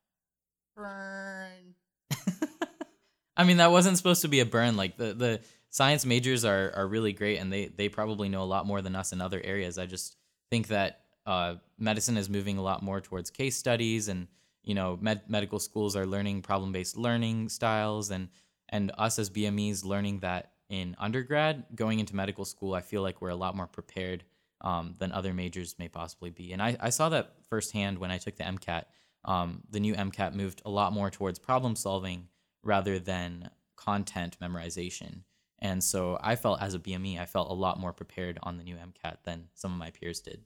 Burn. 0.77 1.75
I 3.37 3.45
mean, 3.45 3.59
that 3.59 3.71
wasn't 3.71 3.97
supposed 3.97 4.23
to 4.23 4.29
be 4.29 4.41
a 4.41 4.47
burn. 4.47 4.77
Like 4.77 4.97
the 4.97 5.15
the 5.15 5.41
science 5.71 6.07
majors 6.07 6.45
are 6.45 6.73
are 6.75 6.87
really 6.87 7.13
great, 7.13 7.39
and 7.39 7.53
they 7.53 7.67
they 7.67 7.89
probably 7.89 8.29
know 8.29 8.43
a 8.43 8.45
lot 8.45 8.67
more 8.67 8.83
than 8.83 8.97
us 8.97 9.13
in 9.13 9.21
other 9.21 9.41
areas. 9.45 9.79
I 9.79 9.87
just 9.87 10.17
think 10.51 10.69
that 10.69 11.01
uh, 11.27 11.57
medicine 11.79 12.17
is 12.17 12.31
moving 12.31 12.59
a 12.59 12.63
lot 12.63 12.83
more 12.83 13.01
towards 13.01 13.31
case 13.31 13.57
studies, 13.57 14.09
and 14.09 14.29
you 14.63 14.75
know, 14.75 14.99
med- 15.01 15.29
medical 15.29 15.59
schools 15.59 15.95
are 15.95 16.07
learning 16.07 16.43
problem 16.43 16.73
based 16.73 16.97
learning 16.97 17.49
styles, 17.49 18.11
and 18.11 18.29
and 18.71 18.93
us 18.99 19.19
as 19.19 19.31
BMEs 19.31 19.85
learning 19.85 20.21
that 20.21 20.53
in 20.69 20.97
undergrad, 20.99 21.65
going 21.75 21.99
into 21.99 22.15
medical 22.15 22.45
school, 22.45 22.75
I 22.75 22.81
feel 22.81 23.03
like 23.03 23.21
we're 23.21 23.31
a 23.31 23.37
lot 23.37 23.57
more 23.57 23.67
prepared 23.67 24.25
um, 24.61 24.95
than 24.99 25.13
other 25.13 25.33
majors 25.33 25.77
may 25.79 25.89
possibly 25.89 26.31
be. 26.31 26.53
And 26.53 26.63
I, 26.63 26.77
I 26.81 26.91
saw 26.91 27.09
that 27.11 27.35
firsthand 27.49 27.99
when 27.99 28.11
I 28.11 28.19
took 28.19 28.37
the 28.37 28.45
MCAT. 28.45 28.85
Um, 29.25 29.63
the 29.71 29.81
new 29.81 29.95
MCAT 29.95 30.35
moved 30.35 30.63
a 30.65 30.71
lot 30.71 30.93
more 30.93 31.11
towards 31.11 31.39
problem 31.39 31.77
solving 31.77 32.29
rather 32.63 32.99
than 32.99 33.51
content 33.77 34.37
memorization. 34.41 35.23
And 35.61 35.83
so 35.83 36.19
I 36.21 36.37
felt 36.37 36.63
as 36.63 36.75
a 36.75 36.79
BME, 36.79 37.21
I 37.21 37.27
felt 37.27 37.51
a 37.51 37.55
lot 37.55 37.81
more 37.81 37.93
prepared 37.93 38.39
on 38.43 38.59
the 38.59 38.65
new 38.65 38.77
MCAT 38.77 39.19
than 39.25 39.49
some 39.55 39.73
of 39.73 39.79
my 39.79 39.91
peers 39.91 40.21
did. 40.21 40.43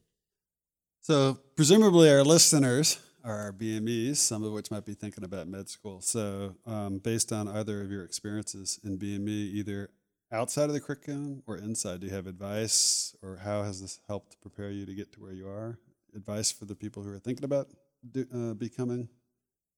So, 1.00 1.40
presumably, 1.56 2.10
our 2.10 2.22
listeners 2.22 3.00
are 3.24 3.36
our 3.36 3.52
BMEs, 3.52 4.16
some 4.16 4.44
of 4.44 4.52
which 4.52 4.70
might 4.70 4.84
be 4.84 4.94
thinking 4.94 5.24
about 5.24 5.48
med 5.48 5.68
school. 5.68 6.00
So, 6.00 6.54
um, 6.64 6.98
based 6.98 7.32
on 7.32 7.48
either 7.48 7.82
of 7.82 7.90
your 7.90 8.04
experiences 8.04 8.78
in 8.84 8.98
BME, 8.98 9.28
either 9.28 9.90
outside 10.32 10.64
of 10.64 10.72
the 10.72 10.80
curriculum 10.80 11.42
or 11.46 11.56
inside? 11.56 12.00
Do 12.00 12.06
you 12.06 12.14
have 12.14 12.26
advice, 12.26 13.14
or 13.22 13.36
how 13.36 13.62
has 13.62 13.80
this 13.80 14.00
helped 14.08 14.40
prepare 14.40 14.70
you 14.70 14.86
to 14.86 14.94
get 14.94 15.12
to 15.12 15.20
where 15.20 15.32
you 15.32 15.48
are? 15.48 15.78
Advice 16.16 16.50
for 16.50 16.64
the 16.64 16.74
people 16.74 17.02
who 17.02 17.10
are 17.10 17.18
thinking 17.18 17.44
about 17.44 17.68
do, 18.10 18.26
uh, 18.34 18.54
becoming, 18.54 19.08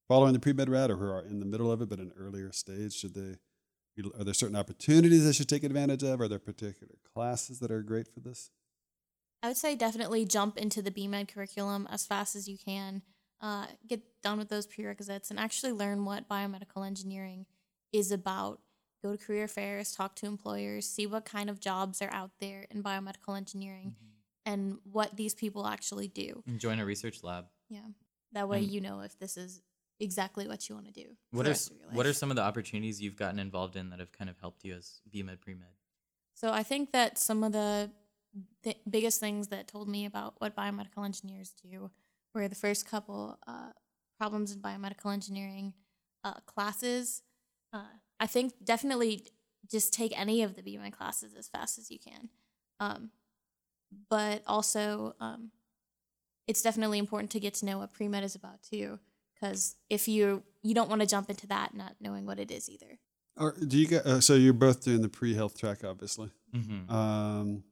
following 0.09 0.33
the 0.33 0.41
pre 0.41 0.53
med 0.53 0.69
route, 0.69 0.91
or 0.91 0.97
who 0.97 1.07
are 1.07 1.25
in 1.25 1.41
the 1.41 1.47
middle 1.47 1.71
of 1.71 1.83
it 1.83 1.89
but 1.89 1.99
an 1.99 2.13
earlier 2.17 2.53
stage? 2.53 2.95
Should 2.95 3.15
they? 3.15 3.37
Are 4.19 4.25
there 4.25 4.35
certain 4.35 4.57
opportunities 4.57 5.25
they 5.25 5.33
should 5.33 5.49
take 5.49 5.63
advantage 5.63 6.03
of? 6.03 6.21
Are 6.21 6.27
there 6.27 6.41
particular 6.41 6.95
classes 7.15 7.61
that 7.61 7.71
are 7.71 7.83
great 7.83 8.09
for 8.09 8.21
this? 8.21 8.51
I 9.41 9.49
would 9.49 9.57
say 9.57 9.77
definitely 9.77 10.25
jump 10.25 10.57
into 10.57 10.83
the 10.83 10.91
BMed 10.91 11.29
curriculum 11.29 11.87
as 11.91 12.07
fast 12.07 12.35
as 12.35 12.49
you 12.49 12.57
can. 12.59 13.03
Uh, 13.41 13.67
get 13.87 14.01
done 14.23 14.39
with 14.39 14.49
those 14.49 14.67
prerequisites 14.67 15.31
and 15.31 15.39
actually 15.39 15.71
learn 15.71 16.05
what 16.07 16.29
biomedical 16.29 16.87
engineering 16.87 17.45
is 17.93 18.11
about 18.11 18.61
go 19.05 19.15
to 19.15 19.23
career 19.23 19.47
fairs, 19.47 19.93
talk 19.93 20.17
to 20.17 20.27
employers, 20.27 20.89
see 20.89 21.07
what 21.07 21.25
kind 21.25 21.51
of 21.51 21.61
jobs 21.61 22.01
are 22.01 22.13
out 22.13 22.31
there 22.41 22.67
in 22.71 22.83
biomedical 22.83 23.37
engineering 23.37 23.95
mm-hmm. 23.95 24.53
and 24.53 24.79
what 24.91 25.17
these 25.17 25.35
people 25.35 25.67
actually 25.67 26.09
do. 26.09 26.43
And 26.47 26.59
join 26.59 26.81
a 26.81 26.85
research 26.87 27.23
lab. 27.23 27.45
Yeah. 27.69 27.81
That 28.33 28.49
way 28.49 28.59
and 28.59 28.71
you 28.71 28.81
know 28.81 29.01
if 29.01 29.19
this 29.19 29.37
is 29.37 29.61
exactly 30.01 30.49
what 30.49 30.69
you 30.69 30.75
want 30.75 30.87
to 30.87 30.93
do. 30.93 31.17
What 31.31 31.47
are 31.47 31.55
what 31.93 32.07
are 32.07 32.13
some 32.13 32.31
of 32.31 32.37
the 32.37 32.43
opportunities 32.43 33.01
you've 33.01 33.17
gotten 33.17 33.39
involved 33.39 33.77
in 33.77 33.91
that 33.91 34.01
have 34.01 34.11
kind 34.11 34.29
of 34.29 34.39
helped 34.41 34.65
you 34.65 34.75
as 34.75 35.01
BMed 35.15 35.41
pre-med? 35.41 35.69
So 36.35 36.51
I 36.51 36.63
think 36.65 36.93
that 36.93 37.17
some 37.19 37.45
of 37.45 37.53
the 37.53 37.91
th- 38.65 38.81
biggest 38.91 39.21
things 39.21 39.49
that 39.49 39.69
told 39.69 39.89
me 39.89 40.05
about 40.05 40.35
what 40.39 40.57
biomedical 40.57 41.05
engineers 41.05 41.53
do 41.63 41.91
were 42.35 42.49
the 42.49 42.57
first 42.57 42.89
couple 42.89 43.39
uh, 43.47 43.71
problems 44.19 44.53
in 44.53 44.61
biomedical 44.61 45.13
engineering 45.13 45.75
uh, 46.25 46.41
classes 46.47 47.23
uh, 47.73 47.85
I 48.21 48.27
think 48.27 48.53
definitely 48.65 49.27
just 49.71 49.93
take 49.93 50.19
any 50.19 50.43
of 50.43 50.57
the 50.57 50.63
Be 50.63 50.77
My 50.79 50.91
classes 50.91 51.35
as 51.35 51.49
fast 51.49 51.79
as 51.79 51.91
you 51.91 51.99
can. 51.99 52.29
Um, 52.81 53.11
but 54.11 54.43
also, 54.47 55.15
um, 55.21 55.51
it's 56.47 56.63
definitely 56.63 56.99
important 56.99 57.31
to 57.31 57.41
get 57.41 57.55
to 57.55 57.67
know 57.67 57.79
what 57.79 57.93
pre 57.93 58.09
med 58.09 58.25
is 58.25 58.35
about 58.35 58.63
too, 58.63 58.99
because 59.35 59.77
if 59.89 60.09
you 60.09 60.43
you 60.63 60.75
don't 60.75 60.89
want 60.89 61.01
to 61.01 61.07
jump 61.07 61.31
into 61.31 61.47
that 61.49 61.75
not 61.75 61.95
knowing 62.01 62.27
what 62.27 62.39
it 62.39 62.51
is 62.51 62.69
either. 62.69 62.99
Or 63.37 63.53
do 63.53 63.79
you 63.79 63.87
get? 63.87 64.07
Uh, 64.07 64.21
so 64.21 64.35
you're 64.35 64.53
both 64.53 64.85
doing 64.85 65.03
the 65.03 65.09
pre-health 65.09 65.59
track, 65.59 65.83
obviously. 65.85 66.31
hmm 66.53 66.89
Um, 66.89 67.65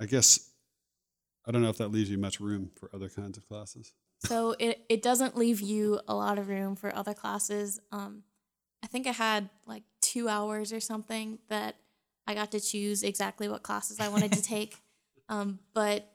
I 0.00 0.06
guess 0.06 0.50
I 1.46 1.50
don't 1.50 1.62
know 1.62 1.68
if 1.68 1.78
that 1.78 1.88
leaves 1.88 2.10
you 2.10 2.18
much 2.18 2.40
room 2.40 2.70
for 2.78 2.90
other 2.94 3.08
kinds 3.08 3.36
of 3.36 3.46
classes. 3.48 3.92
So 4.26 4.54
it, 4.58 4.84
it 4.88 5.02
doesn't 5.02 5.36
leave 5.36 5.60
you 5.60 6.00
a 6.06 6.14
lot 6.14 6.38
of 6.38 6.48
room 6.48 6.76
for 6.76 6.94
other 6.94 7.14
classes. 7.14 7.80
Um, 7.90 8.22
I 8.82 8.86
think 8.86 9.06
I 9.06 9.12
had 9.12 9.50
like 9.66 9.82
two 10.00 10.28
hours 10.28 10.72
or 10.72 10.80
something 10.80 11.38
that 11.48 11.76
I 12.26 12.34
got 12.34 12.52
to 12.52 12.60
choose 12.60 13.02
exactly 13.02 13.48
what 13.48 13.62
classes 13.62 14.00
I 14.00 14.08
wanted 14.08 14.32
to 14.32 14.42
take. 14.54 14.76
Um, 15.28 15.60
but 15.74 16.10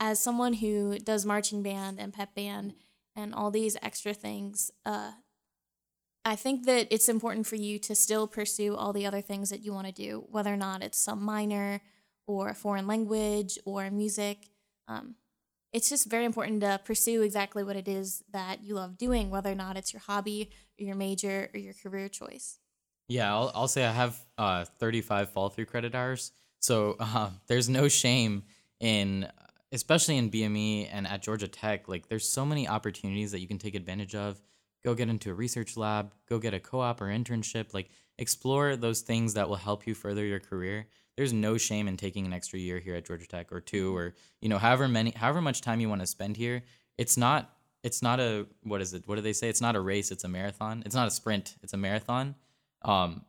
as 0.00 0.20
someone 0.20 0.54
who 0.54 0.98
does 0.98 1.26
marching 1.26 1.62
band 1.62 1.98
and 2.00 2.12
pep 2.12 2.34
band 2.34 2.74
and 3.16 3.34
all 3.34 3.50
these 3.50 3.76
extra 3.82 4.14
things, 4.14 4.70
uh, 4.86 5.12
I 6.24 6.36
think 6.36 6.66
that 6.66 6.88
it's 6.90 7.08
important 7.08 7.46
for 7.46 7.56
you 7.56 7.78
to 7.80 7.94
still 7.94 8.26
pursue 8.26 8.76
all 8.76 8.92
the 8.92 9.06
other 9.06 9.20
things 9.20 9.50
that 9.50 9.64
you 9.64 9.72
want 9.72 9.86
to 9.86 9.92
do, 9.92 10.26
whether 10.30 10.52
or 10.52 10.58
not 10.58 10.82
it's 10.82 10.98
some 10.98 11.22
minor 11.22 11.80
or 12.26 12.48
a 12.48 12.54
foreign 12.54 12.86
language 12.86 13.58
or 13.64 13.90
music. 13.90 14.50
Um, 14.86 15.14
it's 15.72 15.88
just 15.88 16.08
very 16.08 16.24
important 16.24 16.60
to 16.62 16.80
pursue 16.84 17.22
exactly 17.22 17.62
what 17.62 17.76
it 17.76 17.88
is 17.88 18.22
that 18.32 18.62
you 18.62 18.74
love 18.74 18.96
doing, 18.96 19.30
whether 19.30 19.52
or 19.52 19.54
not 19.54 19.76
it's 19.76 19.92
your 19.92 20.00
hobby 20.00 20.50
or 20.80 20.84
your 20.84 20.96
major 20.96 21.50
or 21.52 21.60
your 21.60 21.74
career 21.74 22.08
choice. 22.08 22.58
Yeah, 23.08 23.32
I'll, 23.32 23.50
I'll 23.54 23.68
say 23.68 23.84
I 23.84 23.92
have 23.92 24.18
uh, 24.36 24.64
35 24.78 25.30
fall 25.30 25.48
through 25.48 25.66
credit 25.66 25.94
hours. 25.94 26.32
So 26.60 26.96
uh, 27.00 27.30
there's 27.46 27.68
no 27.68 27.88
shame 27.88 28.44
in, 28.80 29.28
especially 29.72 30.16
in 30.16 30.30
BME 30.30 30.88
and 30.92 31.06
at 31.06 31.22
Georgia 31.22 31.48
Tech, 31.48 31.88
like 31.88 32.08
there's 32.08 32.28
so 32.28 32.44
many 32.46 32.68
opportunities 32.68 33.32
that 33.32 33.40
you 33.40 33.48
can 33.48 33.58
take 33.58 33.74
advantage 33.74 34.14
of. 34.14 34.40
Go 34.84 34.94
get 34.94 35.08
into 35.08 35.30
a 35.30 35.34
research 35.34 35.76
lab, 35.76 36.14
go 36.28 36.38
get 36.38 36.54
a 36.54 36.60
co 36.60 36.80
op 36.80 37.00
or 37.00 37.06
internship, 37.06 37.74
like 37.74 37.90
explore 38.16 38.76
those 38.76 39.00
things 39.00 39.34
that 39.34 39.48
will 39.48 39.56
help 39.56 39.86
you 39.86 39.94
further 39.94 40.24
your 40.24 40.40
career. 40.40 40.86
There's 41.18 41.34
no 41.34 41.58
shame 41.58 41.86
in 41.86 41.98
taking 41.98 42.24
an 42.24 42.32
extra 42.32 42.58
year 42.58 42.78
here 42.78 42.94
at 42.94 43.04
Georgia 43.04 43.26
Tech 43.26 43.52
or 43.52 43.60
two 43.60 43.94
or, 43.94 44.14
you 44.40 44.48
know, 44.48 44.56
however 44.56 44.88
many, 44.88 45.10
however 45.10 45.42
much 45.42 45.60
time 45.60 45.80
you 45.80 45.90
want 45.90 46.00
to 46.00 46.06
spend 46.06 46.38
here. 46.38 46.62
It's 46.96 47.18
not, 47.18 47.52
it's 47.82 48.00
not 48.00 48.20
a, 48.20 48.46
what 48.62 48.80
is 48.80 48.94
it? 48.94 49.02
What 49.06 49.16
do 49.16 49.20
they 49.20 49.34
say? 49.34 49.50
It's 49.50 49.60
not 49.60 49.76
a 49.76 49.80
race, 49.80 50.10
it's 50.10 50.24
a 50.24 50.28
marathon. 50.28 50.82
It's 50.86 50.94
not 50.94 51.08
a 51.08 51.10
sprint, 51.10 51.56
it's 51.62 51.74
a 51.74 51.76
marathon 51.76 52.34
um, 52.82 53.24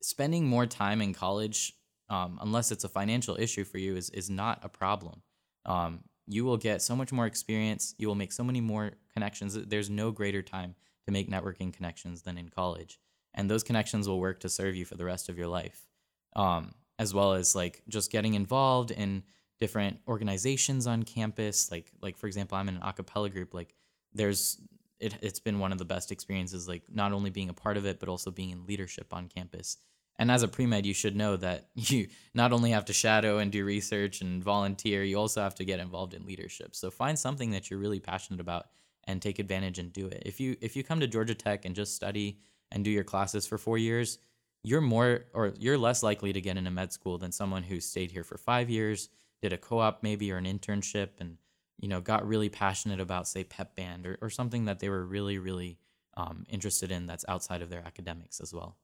spending 0.00 0.46
more 0.46 0.66
time 0.66 1.00
in 1.02 1.12
college, 1.12 1.74
um, 2.08 2.38
unless 2.40 2.70
it's 2.70 2.84
a 2.84 2.88
financial 2.88 3.36
issue 3.38 3.64
for 3.64 3.78
you, 3.78 3.96
is 3.96 4.10
is 4.10 4.30
not 4.30 4.60
a 4.62 4.68
problem. 4.68 5.22
Um, 5.66 6.00
you 6.26 6.44
will 6.44 6.56
get 6.56 6.82
so 6.82 6.96
much 6.96 7.12
more 7.12 7.26
experience. 7.26 7.94
You 7.98 8.08
will 8.08 8.14
make 8.14 8.32
so 8.32 8.44
many 8.44 8.60
more 8.60 8.92
connections. 9.12 9.54
There's 9.54 9.90
no 9.90 10.10
greater 10.10 10.42
time 10.42 10.74
to 11.06 11.12
make 11.12 11.30
networking 11.30 11.72
connections 11.72 12.22
than 12.22 12.38
in 12.38 12.48
college, 12.48 12.98
and 13.34 13.50
those 13.50 13.62
connections 13.62 14.08
will 14.08 14.20
work 14.20 14.40
to 14.40 14.48
serve 14.48 14.74
you 14.74 14.84
for 14.84 14.96
the 14.96 15.04
rest 15.04 15.28
of 15.28 15.36
your 15.36 15.48
life. 15.48 15.88
Um, 16.34 16.72
as 16.98 17.14
well 17.14 17.34
as 17.34 17.54
like 17.54 17.82
just 17.88 18.10
getting 18.10 18.34
involved 18.34 18.90
in 18.90 19.22
different 19.58 19.98
organizations 20.06 20.86
on 20.86 21.02
campus. 21.02 21.70
Like 21.70 21.92
like 22.02 22.16
for 22.16 22.26
example, 22.26 22.58
I'm 22.58 22.68
in 22.68 22.76
an 22.76 22.82
a 22.82 22.92
cappella 22.92 23.30
group. 23.30 23.54
Like 23.54 23.74
there's 24.12 24.60
it, 25.00 25.16
it's 25.22 25.40
been 25.40 25.58
one 25.58 25.72
of 25.72 25.78
the 25.78 25.84
best 25.84 26.10
experiences 26.10 26.68
like 26.68 26.82
not 26.92 27.12
only 27.12 27.30
being 27.30 27.48
a 27.48 27.54
part 27.54 27.76
of 27.76 27.86
it 27.86 28.00
but 28.00 28.08
also 28.08 28.30
being 28.30 28.50
in 28.50 28.66
leadership 28.66 29.14
on 29.14 29.28
campus 29.28 29.76
and 30.18 30.30
as 30.30 30.42
a 30.42 30.48
pre-med 30.48 30.84
you 30.84 30.94
should 30.94 31.16
know 31.16 31.36
that 31.36 31.68
you 31.74 32.08
not 32.34 32.52
only 32.52 32.70
have 32.70 32.84
to 32.84 32.92
shadow 32.92 33.38
and 33.38 33.52
do 33.52 33.64
research 33.64 34.20
and 34.20 34.42
volunteer 34.42 35.02
you 35.04 35.16
also 35.16 35.40
have 35.40 35.54
to 35.54 35.64
get 35.64 35.80
involved 35.80 36.14
in 36.14 36.26
leadership 36.26 36.74
so 36.74 36.90
find 36.90 37.18
something 37.18 37.50
that 37.50 37.70
you're 37.70 37.80
really 37.80 38.00
passionate 38.00 38.40
about 38.40 38.66
and 39.04 39.22
take 39.22 39.38
advantage 39.38 39.78
and 39.78 39.92
do 39.92 40.06
it 40.06 40.22
if 40.26 40.40
you 40.40 40.56
if 40.60 40.76
you 40.76 40.82
come 40.82 41.00
to 41.00 41.06
georgia 41.06 41.34
tech 41.34 41.64
and 41.64 41.74
just 41.74 41.94
study 41.94 42.38
and 42.72 42.84
do 42.84 42.90
your 42.90 43.04
classes 43.04 43.46
for 43.46 43.56
four 43.56 43.78
years 43.78 44.18
you're 44.62 44.80
more 44.80 45.24
or 45.32 45.52
you're 45.58 45.78
less 45.78 46.02
likely 46.02 46.32
to 46.32 46.40
get 46.40 46.56
into 46.56 46.70
med 46.70 46.92
school 46.92 47.18
than 47.18 47.32
someone 47.32 47.62
who 47.62 47.80
stayed 47.80 48.10
here 48.10 48.24
for 48.24 48.36
five 48.36 48.68
years 48.68 49.08
did 49.40 49.52
a 49.52 49.58
co-op 49.58 50.02
maybe 50.02 50.32
or 50.32 50.36
an 50.36 50.44
internship 50.44 51.10
and 51.20 51.38
you 51.78 51.88
know, 51.88 52.00
got 52.00 52.26
really 52.26 52.48
passionate 52.48 53.00
about, 53.00 53.28
say, 53.28 53.44
pep 53.44 53.76
band 53.76 54.06
or, 54.06 54.18
or 54.20 54.30
something 54.30 54.64
that 54.64 54.80
they 54.80 54.88
were 54.88 55.04
really, 55.04 55.38
really 55.38 55.78
um, 56.16 56.44
interested 56.48 56.90
in 56.90 57.06
that's 57.06 57.24
outside 57.28 57.62
of 57.62 57.70
their 57.70 57.84
academics 57.86 58.40
as 58.40 58.52
well. 58.52 58.76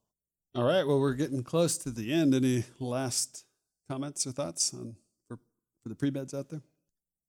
All 0.55 0.65
right. 0.65 0.87
Well, 0.87 1.01
we're 1.01 1.15
getting 1.15 1.43
close 1.43 1.77
to 1.79 1.91
the 1.91 2.13
end. 2.13 2.35
Any 2.35 2.65
last 2.79 3.45
comments 3.91 4.27
or 4.27 4.31
thoughts 4.31 4.73
on 4.73 4.95
for, 5.27 5.39
for 5.83 5.89
the 5.89 5.97
pre-meds 5.97 6.33
out 6.33 6.51
there? 6.51 6.63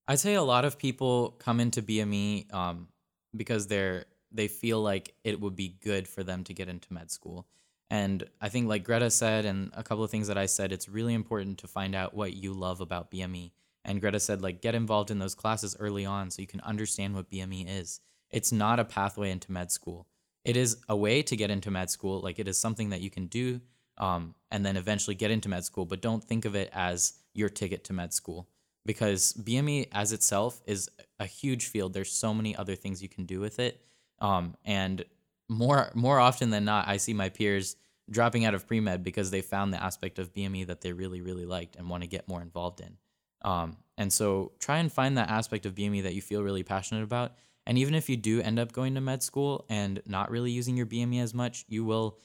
I'd 0.08 0.20
say 0.20 0.36
a 0.36 0.44
lot 0.44 0.66
of 0.66 0.78
people 0.78 1.32
come 1.40 1.60
into 1.60 1.82
BME 1.82 2.54
um, 2.54 2.90
because 3.36 3.66
they're 3.68 4.06
they 4.32 4.48
feel 4.48 4.82
like 4.82 5.16
it 5.24 5.40
would 5.40 5.56
be 5.56 5.78
good 5.82 6.08
for 6.08 6.22
them 6.22 6.44
to 6.44 6.54
get 6.54 6.68
into 6.68 6.94
med 6.94 7.10
school. 7.10 7.48
And 7.90 8.24
I 8.42 8.50
think, 8.50 8.68
like 8.68 8.84
Greta 8.84 9.10
said, 9.12 9.46
and 9.46 9.72
a 9.76 9.84
couple 9.84 10.04
of 10.04 10.12
things 10.12 10.28
that 10.28 10.38
I 10.38 10.48
said, 10.48 10.72
it's 10.72 10.90
really 10.90 11.14
important 11.14 11.60
to 11.60 11.68
find 11.68 11.94
out 11.94 12.14
what 12.14 12.34
you 12.34 12.54
love 12.54 12.82
about 12.82 13.12
BME 13.12 13.52
and 13.86 14.02
Greta 14.02 14.20
said, 14.20 14.42
like, 14.42 14.62
get 14.62 14.76
involved 14.76 15.12
in 15.12 15.20
those 15.20 15.36
classes 15.36 15.78
early 15.80 16.06
on 16.06 16.32
so 16.32 16.42
you 16.42 16.48
can 16.48 16.62
understand 16.62 17.16
what 17.16 17.30
BME 17.30 17.68
is. 17.70 18.02
It's 18.32 18.52
not 18.52 18.80
a 18.80 18.86
pathway 18.86 19.30
into 19.30 19.52
med 19.52 19.72
school. 19.72 20.08
It 20.44 20.58
is 20.58 20.78
a 20.90 20.96
way 20.96 21.22
to 21.22 21.36
get 21.36 21.52
into 21.52 21.72
med 21.72 21.92
school. 21.92 22.20
Like, 22.20 22.40
it 22.40 22.48
is 22.48 22.60
something 22.60 22.90
that 22.90 23.02
you 23.02 23.12
can 23.12 23.28
do 23.28 23.62
um, 24.00 24.34
and 24.52 24.66
then 24.66 24.76
eventually 24.76 25.16
get 25.16 25.32
into 25.32 25.50
med 25.50 25.64
school, 25.64 25.86
but 25.86 26.02
don't 26.02 26.24
think 26.24 26.46
of 26.46 26.56
it 26.56 26.70
as 26.74 27.14
your 27.34 27.48
ticket 27.48 27.84
to 27.86 27.94
med 27.94 28.12
school 28.12 28.50
because 28.86 29.34
BME 29.34 29.88
as 29.92 30.12
itself 30.12 30.62
is 30.66 30.90
a 31.20 31.26
huge 31.26 31.68
field. 31.68 31.94
There's 31.94 32.12
so 32.12 32.34
many 32.34 32.56
other 32.56 32.76
things 32.76 33.02
you 33.02 33.10
can 33.10 33.26
do 33.26 33.40
with 33.40 33.60
it. 33.60 33.82
Um, 34.20 34.56
and 34.66 35.06
more 35.50 35.92
more 35.94 36.20
often 36.20 36.50
than 36.50 36.66
not, 36.66 36.88
I 36.88 36.98
see 36.98 37.14
my 37.14 37.30
peers 37.30 37.76
dropping 38.10 38.46
out 38.46 38.54
of 38.54 38.68
pre 38.68 38.80
med 38.80 39.04
because 39.04 39.32
they 39.32 39.42
found 39.42 39.74
the 39.74 39.84
aspect 39.84 40.20
of 40.20 40.34
BME 40.34 40.68
that 40.68 40.82
they 40.82 40.94
really 40.94 41.22
really 41.22 41.46
liked 41.46 41.76
and 41.76 41.90
want 41.90 42.04
to 42.04 42.08
get 42.08 42.28
more 42.28 42.42
involved 42.42 42.82
in. 42.82 42.98
Um, 43.42 43.78
and 43.98 44.12
so 44.12 44.54
try 44.60 44.78
and 44.80 44.92
find 44.92 45.18
that 45.18 45.30
aspect 45.30 45.66
of 45.66 45.76
BME 45.76 46.04
that 46.04 46.16
you 46.16 46.22
feel 46.22 46.42
really 46.42 46.64
passionate 46.64 47.04
about. 47.04 47.34
And 47.68 47.78
even 47.78 47.96
if 47.96 48.10
you 48.10 48.18
do 48.18 48.42
end 48.42 48.60
up 48.60 48.72
going 48.72 48.96
to 48.96 49.02
med 49.02 49.24
school 49.24 49.66
and 49.70 50.02
not 50.06 50.30
really 50.30 50.52
using 50.52 50.78
your 50.78 50.86
BME 50.86 51.22
as 51.22 51.34
much, 51.34 51.66
you 51.68 51.84
will 51.84 52.18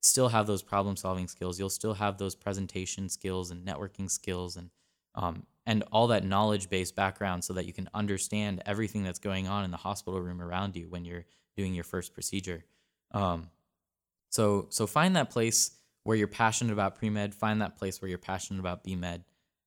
still 0.00 0.28
have 0.28 0.46
those 0.46 0.62
problem 0.62 0.96
solving 0.96 1.28
skills. 1.28 1.58
You'll 1.58 1.70
still 1.70 1.94
have 1.94 2.18
those 2.18 2.34
presentation 2.34 3.08
skills 3.08 3.50
and 3.50 3.66
networking 3.66 4.10
skills 4.10 4.56
and 4.56 4.70
um, 5.14 5.44
and 5.66 5.84
all 5.92 6.06
that 6.08 6.24
knowledge 6.24 6.70
based 6.70 6.94
background 6.94 7.44
so 7.44 7.52
that 7.54 7.66
you 7.66 7.72
can 7.72 7.90
understand 7.92 8.62
everything 8.64 9.02
that's 9.02 9.18
going 9.18 9.48
on 9.48 9.64
in 9.64 9.70
the 9.70 9.76
hospital 9.76 10.20
room 10.20 10.40
around 10.40 10.76
you 10.76 10.88
when 10.88 11.04
you're 11.04 11.24
doing 11.58 11.74
your 11.74 11.84
first 11.84 12.14
procedure. 12.14 12.64
Um, 13.10 13.50
so 14.30 14.66
so 14.70 14.86
find 14.86 15.16
that 15.16 15.28
place 15.28 15.72
where 16.04 16.16
you're 16.16 16.28
passionate 16.28 16.72
about 16.72 16.94
pre 16.94 17.10
med. 17.10 17.34
Find 17.34 17.60
that 17.60 17.76
place 17.76 18.00
where 18.00 18.08
you're 18.08 18.16
passionate 18.16 18.60
about 18.60 18.84
B 18.84 18.94
med. 18.94 19.24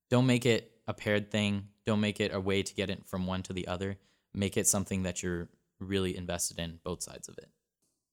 Don't 0.10 0.26
make 0.26 0.46
it 0.46 0.72
a 0.88 0.94
paired 0.94 1.30
thing. 1.30 1.68
Don't 1.86 2.00
make 2.00 2.22
it 2.22 2.34
a 2.34 2.40
way 2.40 2.64
to 2.64 2.74
get 2.74 2.90
it 2.90 3.06
from 3.06 3.28
one 3.28 3.44
to 3.44 3.54
the 3.54 3.68
other. 3.68 3.98
Make 4.34 4.56
it 4.56 4.68
something 4.68 5.04
that 5.04 5.22
you're 5.22 5.50
really 5.80 6.16
invested 6.16 6.60
in, 6.60 6.80
both 6.84 7.04
sides 7.04 7.28
of 7.28 7.38
it. 7.38 7.50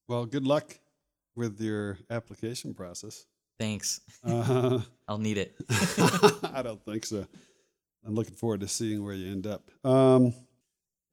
Well, 0.08 0.26
good 0.26 0.46
luck 0.46 0.76
with 1.36 1.60
your 1.60 1.98
application 2.10 2.74
process. 2.74 3.26
Thanks. 3.60 4.00
Uh, 4.24 4.80
I'll 5.08 5.18
need 5.18 5.38
it. 5.38 5.54
I 6.52 6.62
don't 6.64 6.84
think 6.84 7.06
so. 7.06 7.26
I'm 8.04 8.14
looking 8.14 8.34
forward 8.34 8.60
to 8.60 8.68
seeing 8.68 9.04
where 9.04 9.14
you 9.14 9.30
end 9.30 9.46
up. 9.46 9.70
Um, 9.84 10.34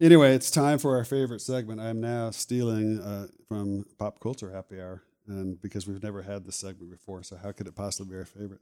anyway, 0.02 0.34
it's 0.36 0.52
time 0.52 0.80
for 0.80 0.96
our 0.98 1.04
favorite 1.06 1.42
segment. 1.42 1.80
I'm 1.82 2.00
now 2.02 2.32
stealing 2.32 3.00
uh, 3.00 3.28
from 3.48 3.86
Pop 3.98 4.20
Culture 4.20 4.52
Happy 4.52 4.80
Hour, 4.82 5.04
and 5.28 5.62
because 5.62 5.88
we've 5.88 6.02
never 6.04 6.22
had 6.22 6.46
this 6.46 6.56
segment 6.56 6.92
before, 6.92 7.24
so 7.24 7.38
how 7.38 7.52
could 7.52 7.68
it 7.68 7.75
possibly 7.75 8.12
be 8.14 8.18
our 8.20 8.25
favorite? 8.25 8.62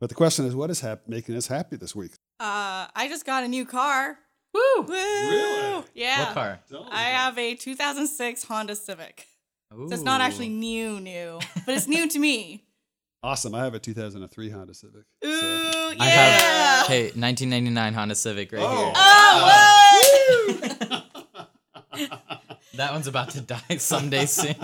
But 0.00 0.08
the 0.08 0.14
question 0.16 0.44
is, 0.46 0.54
what 0.56 0.70
is 0.70 0.80
hap- 0.80 1.06
making 1.08 1.36
us 1.36 1.46
happy 1.46 1.76
this 1.76 1.94
week? 1.94 2.12
Uh, 2.40 2.86
I 2.94 3.06
just 3.08 3.24
got 3.24 3.44
a 3.44 3.48
new 3.48 3.64
car. 3.64 4.18
Woo! 4.52 4.60
Woo! 4.82 4.84
Really? 4.92 5.84
Yeah. 5.94 6.24
What 6.26 6.34
car? 6.34 6.60
I 6.90 7.02
have 7.04 7.38
a 7.38 7.54
2006 7.54 8.44
Honda 8.44 8.74
Civic. 8.76 9.26
So 9.70 9.86
it's 9.90 10.02
not 10.02 10.20
actually 10.20 10.50
new, 10.50 11.00
new, 11.00 11.38
but 11.66 11.74
it's 11.76 11.88
new 11.88 12.06
to 12.08 12.18
me. 12.18 12.64
Awesome. 13.22 13.54
I 13.54 13.62
have 13.64 13.74
a 13.74 13.78
2003 13.78 14.50
Honda 14.50 14.74
Civic. 14.74 15.04
Ooh, 15.24 15.40
So- 15.40 15.90
yeah. 15.92 15.96
I 16.02 16.06
have 16.06 16.86
hey 16.88 17.02
1999 17.04 17.94
Honda 17.94 18.14
Civic 18.14 18.50
right 18.52 18.60
here. 18.60 18.68
Oh, 18.68 18.92
That 22.82 22.90
one's 22.90 23.06
about 23.06 23.30
to 23.30 23.40
die 23.40 23.76
someday 23.78 24.26
soon. 24.26 24.56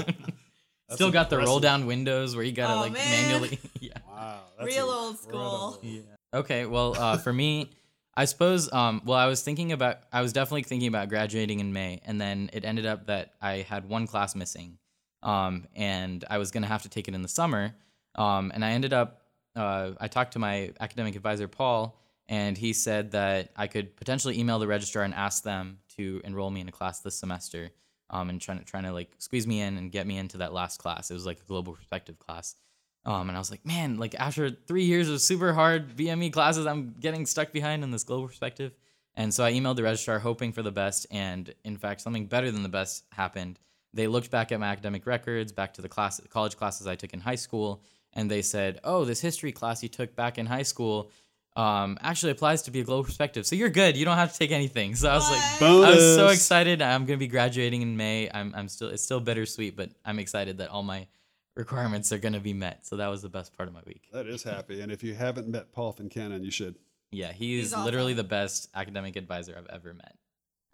Still 0.91 1.13
got 1.13 1.31
the 1.31 1.39
roll 1.39 1.61
down 1.61 1.87
windows 1.87 2.35
where 2.35 2.45
you 2.45 2.51
gotta 2.51 2.75
Oh, 2.75 2.81
like 2.81 2.93
man. 2.93 3.29
manually. 3.29 3.61
yeah. 3.81 3.93
Wow. 4.09 4.41
Real 4.61 4.91
old 4.91 5.19
school. 5.21 5.31
incredible. 5.31 5.79
Yeah. 5.83 6.01
Okay. 6.41 6.67
Well, 6.67 6.97
uh, 6.99 7.19
for 7.19 7.33
me, 7.33 7.71
I 8.17 8.25
suppose. 8.25 8.73
Um, 8.73 9.03
well, 9.05 9.17
I 9.17 9.27
was 9.27 9.43
thinking 9.43 9.71
about. 9.71 9.99
I 10.13 10.21
was 10.21 10.33
definitely 10.33 10.65
thinking 10.65 10.89
about 10.89 11.09
graduating 11.11 11.61
in 11.61 11.73
May, 11.73 12.01
and 12.07 12.21
then 12.21 12.51
it 12.53 12.65
ended 12.65 12.87
up 12.87 13.07
that 13.07 13.35
I 13.41 13.59
had 13.59 13.89
one 13.89 14.09
class 14.09 14.35
missing, 14.35 14.79
um, 15.23 15.69
and 15.77 16.25
I 16.29 16.39
was 16.39 16.51
gonna 16.51 16.67
have 16.67 16.83
to 16.83 16.89
take 16.89 17.07
it 17.07 17.15
in 17.15 17.23
the 17.23 17.29
summer. 17.29 17.73
Um, 18.17 18.51
and 18.53 18.65
I 18.65 18.71
ended 18.73 18.93
up, 18.93 19.23
uh, 19.55 19.93
I 20.01 20.09
talked 20.09 20.33
to 20.33 20.41
my 20.41 20.73
academic 20.81 21.15
advisor, 21.15 21.47
Paul, 21.47 21.97
and 22.27 22.59
he 22.59 22.73
said 22.73 23.13
that 23.13 23.53
I 23.55 23.69
could 23.69 23.95
potentially 23.95 24.41
email 24.41 24.59
the 24.59 24.67
registrar 24.67 25.05
and 25.05 25.15
ask 25.15 25.45
them 25.45 25.79
to 25.99 26.21
enroll 26.25 26.51
me 26.51 26.61
in 26.61 26.69
a 26.69 26.73
class 26.73 26.99
this 26.99 27.15
semester. 27.15 27.71
Um, 28.11 28.31
and 28.31 28.41
trying 28.41 28.59
to 28.59 28.65
trying 28.65 28.85
to 28.85 28.93
like 28.93 29.11
squeeze 29.19 29.47
me 29.47 29.61
in 29.61 29.77
and 29.77 29.93
get 29.93 30.07
me 30.07 30.17
into 30.17 30.38
that 30.38 30.55
last 30.55 30.79
class. 30.79 31.11
It 31.11 31.15
was 31.15 31.27
like 31.27 31.41
a 31.41 31.45
global 31.45 31.75
perspective 31.75 32.19
class. 32.19 32.57
Um, 33.05 33.29
and 33.29 33.37
I 33.37 33.38
was 33.38 33.50
like, 33.50 33.65
man, 33.65 33.99
like 33.99 34.15
after 34.19 34.50
three 34.50 34.85
years 34.85 35.09
of 35.09 35.21
super 35.21 35.53
hard 35.53 35.97
BME 35.97 36.33
classes, 36.33 36.67
I'm 36.67 36.95
getting 37.00 37.27
stuck 37.27 37.53
behind 37.53 37.85
in 37.85 37.91
this 37.91 38.05
global 38.05 38.27
perspective. 38.27 38.73
And 39.15 39.33
so 39.33 39.45
I 39.45 39.53
emailed 39.53 39.77
the 39.77 39.83
registrar 39.83 40.19
hoping 40.19 40.53
for 40.53 40.62
the 40.62 40.71
best. 40.71 41.07
And 41.11 41.53
in 41.65 41.77
fact, 41.77 42.00
something 42.00 42.27
better 42.27 42.50
than 42.50 42.62
the 42.62 42.69
best 42.69 43.05
happened. 43.12 43.59
They 43.95 44.07
looked 44.07 44.31
back 44.31 44.53
at 44.53 44.61
my 44.61 44.67
academic 44.67 45.07
records, 45.07 45.53
back 45.53 45.75
to 45.75 45.83
the 45.83 45.88
class, 45.88 46.21
college 46.29 46.57
classes 46.57 46.87
I 46.87 46.95
took 46.95 47.15
in 47.15 47.21
high 47.21 47.35
school, 47.35 47.83
and 48.12 48.31
they 48.31 48.43
said, 48.43 48.81
oh, 48.85 49.05
this 49.05 49.21
history 49.21 49.53
class 49.53 49.83
you 49.83 49.88
took 49.88 50.15
back 50.15 50.38
in 50.38 50.47
high 50.47 50.62
school 50.62 51.11
um, 51.59 51.99
actually 52.00 52.31
applies 52.31 52.62
to 52.62 52.71
be 52.71 52.81
a 52.81 52.85
global 52.85 53.03
perspective. 53.05 53.45
So 53.45 53.57
you're 53.57 53.69
good. 53.69 53.97
You 53.97 54.05
don't 54.05 54.17
have 54.17 54.33
to 54.33 54.38
take 54.38 54.53
anything. 54.53 54.95
So 54.95 55.09
I 55.11 55.15
was 55.15 55.29
like, 55.29 55.61
What? 55.61 55.88
I 55.88 55.95
was 55.97 56.15
so 56.15 56.29
excited. 56.29 56.81
I'm 56.81 57.05
gonna 57.05 57.17
be 57.19 57.27
graduating 57.27 57.83
in 57.83 57.97
May. 57.97 58.31
I'm, 58.33 58.55
I'm 58.55 58.69
still, 58.69 58.88
it's 58.88 59.03
still 59.03 59.21
bittersweet, 59.21 59.77
but 59.77 59.91
I'm 60.05 60.19
excited 60.21 60.59
that 60.59 60.71
all 60.71 60.85
my 60.85 61.09
requirements 61.57 62.12
are 62.12 62.19
gonna 62.19 62.38
be 62.38 62.53
met. 62.55 62.87
So 62.87 62.97
that 62.97 63.09
was 63.09 63.23
the 63.23 63.29
best 63.29 63.57
part 63.57 63.69
of 63.69 63.75
my 63.75 63.81
week. 63.87 64.03
That 64.12 64.27
is 64.29 64.45
happy. 64.45 64.81
And 64.81 64.93
if 64.93 65.03
you 65.03 65.15
haven't 65.15 65.49
met 65.49 65.73
Paul 65.73 65.93
Fincannon, 65.93 66.45
you 66.45 66.53
should. 66.53 66.77
Yeah, 67.11 67.33
he's, 67.33 67.73
He's 67.73 67.77
literally 67.77 68.12
awesome. 68.12 68.17
the 68.19 68.25
best 68.29 68.69
academic 68.75 69.17
advisor 69.17 69.57
I've 69.59 69.67
ever 69.75 69.95
met. 69.95 70.15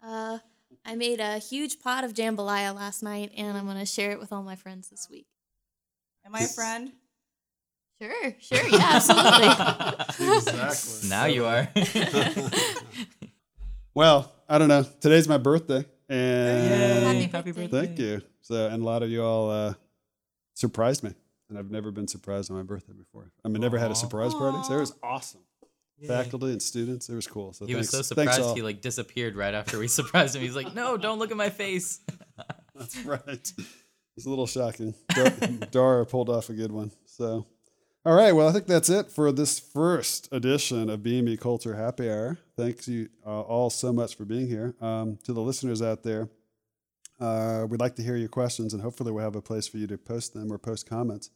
Uh, 0.03 0.37
I 0.85 0.95
made 0.95 1.19
a 1.19 1.39
huge 1.39 1.79
pot 1.79 2.03
of 2.03 2.13
jambalaya 2.13 2.75
last 2.75 3.01
night, 3.01 3.31
and 3.35 3.57
I'm 3.57 3.65
gonna 3.65 3.85
share 3.87 4.11
it 4.11 4.19
with 4.19 4.31
all 4.31 4.43
my 4.43 4.55
friends 4.55 4.89
this 4.89 5.07
week. 5.09 5.25
Am 6.25 6.35
I 6.35 6.41
a 6.41 6.47
friend? 6.47 6.91
Sure, 8.01 8.35
sure, 8.39 8.67
yeah, 8.67 8.89
absolutely. 8.95 10.35
Exactly. 10.37 11.09
Now 11.09 11.25
you 11.25 11.45
are. 11.45 11.67
Well, 13.93 14.29
I 14.49 14.57
don't 14.57 14.67
know. 14.67 14.83
Today's 14.99 15.27
my 15.27 15.37
birthday. 15.37 15.85
And 16.09 17.03
Happy 17.05 17.19
Happy 17.31 17.51
birthday. 17.51 17.67
birthday. 17.67 17.85
thank 17.87 17.99
you. 17.99 18.21
So, 18.41 18.67
and 18.67 18.83
a 18.83 18.85
lot 18.85 19.03
of 19.03 19.09
you 19.09 19.23
all 19.23 19.49
uh, 19.49 19.73
surprised 20.53 21.03
me. 21.03 21.13
And 21.49 21.57
I've 21.57 21.71
never 21.71 21.91
been 21.91 22.07
surprised 22.07 22.51
on 22.51 22.57
my 22.57 22.63
birthday 22.63 22.93
before. 22.93 23.31
I 23.43 23.47
mean, 23.47 23.61
never 23.61 23.77
had 23.77 23.87
a 23.91 23.91
Aw. 23.91 23.93
surprise 23.93 24.33
party. 24.33 24.57
So 24.67 24.73
it 24.75 24.79
was 24.79 24.93
awesome. 25.01 25.41
Yay. 25.97 26.07
Faculty 26.09 26.47
and 26.47 26.61
students, 26.61 27.07
it 27.07 27.15
was 27.15 27.25
cool. 27.25 27.53
So 27.53 27.65
He 27.65 27.73
thanks. 27.73 27.87
was 27.93 27.97
so 28.07 28.15
surprised 28.15 28.41
all. 28.41 28.53
he 28.53 28.61
like 28.61 28.81
disappeared 28.81 29.37
right 29.37 29.53
after 29.53 29.79
we 29.79 29.87
surprised 29.99 30.35
him. 30.35 30.41
He's 30.41 30.55
like, 30.55 30.75
"No, 30.75 30.97
don't 30.97 31.19
look 31.19 31.31
at 31.31 31.37
my 31.37 31.49
face." 31.49 32.01
That's 32.75 32.97
right. 33.05 33.53
It's 34.17 34.25
a 34.25 34.29
little 34.29 34.47
shocking. 34.47 34.93
Dar- 35.09 35.29
Dara 35.71 36.05
pulled 36.05 36.29
off 36.29 36.49
a 36.49 36.53
good 36.53 36.71
one. 36.73 36.91
So, 37.05 37.45
all 38.05 38.13
right. 38.13 38.33
Well, 38.33 38.47
I 38.47 38.51
think 38.51 38.67
that's 38.67 38.89
it 38.89 39.09
for 39.11 39.31
this 39.31 39.59
first 39.59 40.29
edition 40.31 40.89
of 40.89 40.99
BME 40.99 41.39
Culture 41.39 41.75
Happy 41.75 42.09
Hour. 42.09 42.37
Thanks 42.55 42.87
you 42.87 43.09
uh, 43.25 43.41
all 43.41 43.69
so 43.69 43.91
much 43.91 44.15
for 44.15 44.25
being 44.25 44.47
here. 44.47 44.75
Um, 44.79 45.17
to 45.23 45.33
the 45.33 45.41
listeners 45.41 45.81
out 45.81 46.03
there, 46.03 46.29
uh, 47.19 47.65
we'd 47.67 47.79
like 47.79 47.95
to 47.95 48.03
hear 48.03 48.15
your 48.15 48.29
questions, 48.29 48.73
and 48.73 48.81
hopefully, 48.83 49.11
we'll 49.11 49.23
have 49.23 49.35
a 49.35 49.41
place 49.41 49.67
for 49.67 49.77
you 49.77 49.87
to 49.87 49.97
post 49.97 50.33
them 50.33 50.51
or 50.51 50.57
post 50.57 50.87
comments. 50.87 51.31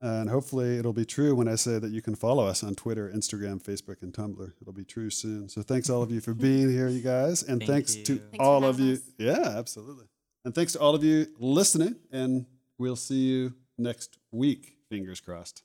And 0.00 0.28
hopefully, 0.30 0.78
it'll 0.78 0.92
be 0.92 1.04
true 1.04 1.34
when 1.34 1.48
I 1.48 1.54
say 1.54 1.78
that 1.78 1.90
you 1.90 2.02
can 2.02 2.14
follow 2.14 2.46
us 2.46 2.62
on 2.62 2.74
Twitter, 2.74 3.10
Instagram, 3.14 3.62
Facebook, 3.62 4.02
and 4.02 4.12
Tumblr. 4.12 4.52
It'll 4.60 4.72
be 4.72 4.84
true 4.84 5.10
soon. 5.10 5.48
So, 5.48 5.62
thanks 5.62 5.90
all 5.90 6.02
of 6.02 6.10
you 6.12 6.20
for 6.20 6.34
being 6.34 6.70
here, 6.70 6.88
you 6.88 7.00
guys, 7.00 7.42
and 7.42 7.60
Thank 7.60 7.70
thanks 7.70 7.96
you. 7.96 8.04
to 8.04 8.16
Thanks 8.18 8.38
all 8.40 8.64
of 8.64 8.78
you. 8.78 8.94
us. 8.94 9.00
Yeah, 9.18 9.54
absolutely. 9.56 10.06
And 10.44 10.54
thanks 10.54 10.72
to 10.74 10.80
all 10.80 10.94
of 10.94 11.02
you 11.04 11.26
listening. 11.38 11.96
And 12.10 12.46
we'll 12.78 12.96
see 12.96 13.20
you 13.20 13.54
next 13.78 14.18
week. 14.30 14.76
Fingers 14.90 15.20
crossed. 15.20 15.62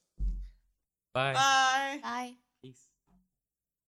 Bye. 1.18 1.34
Bye. 1.34 2.00
Bye. 2.04 2.28
Peace. 2.30 2.47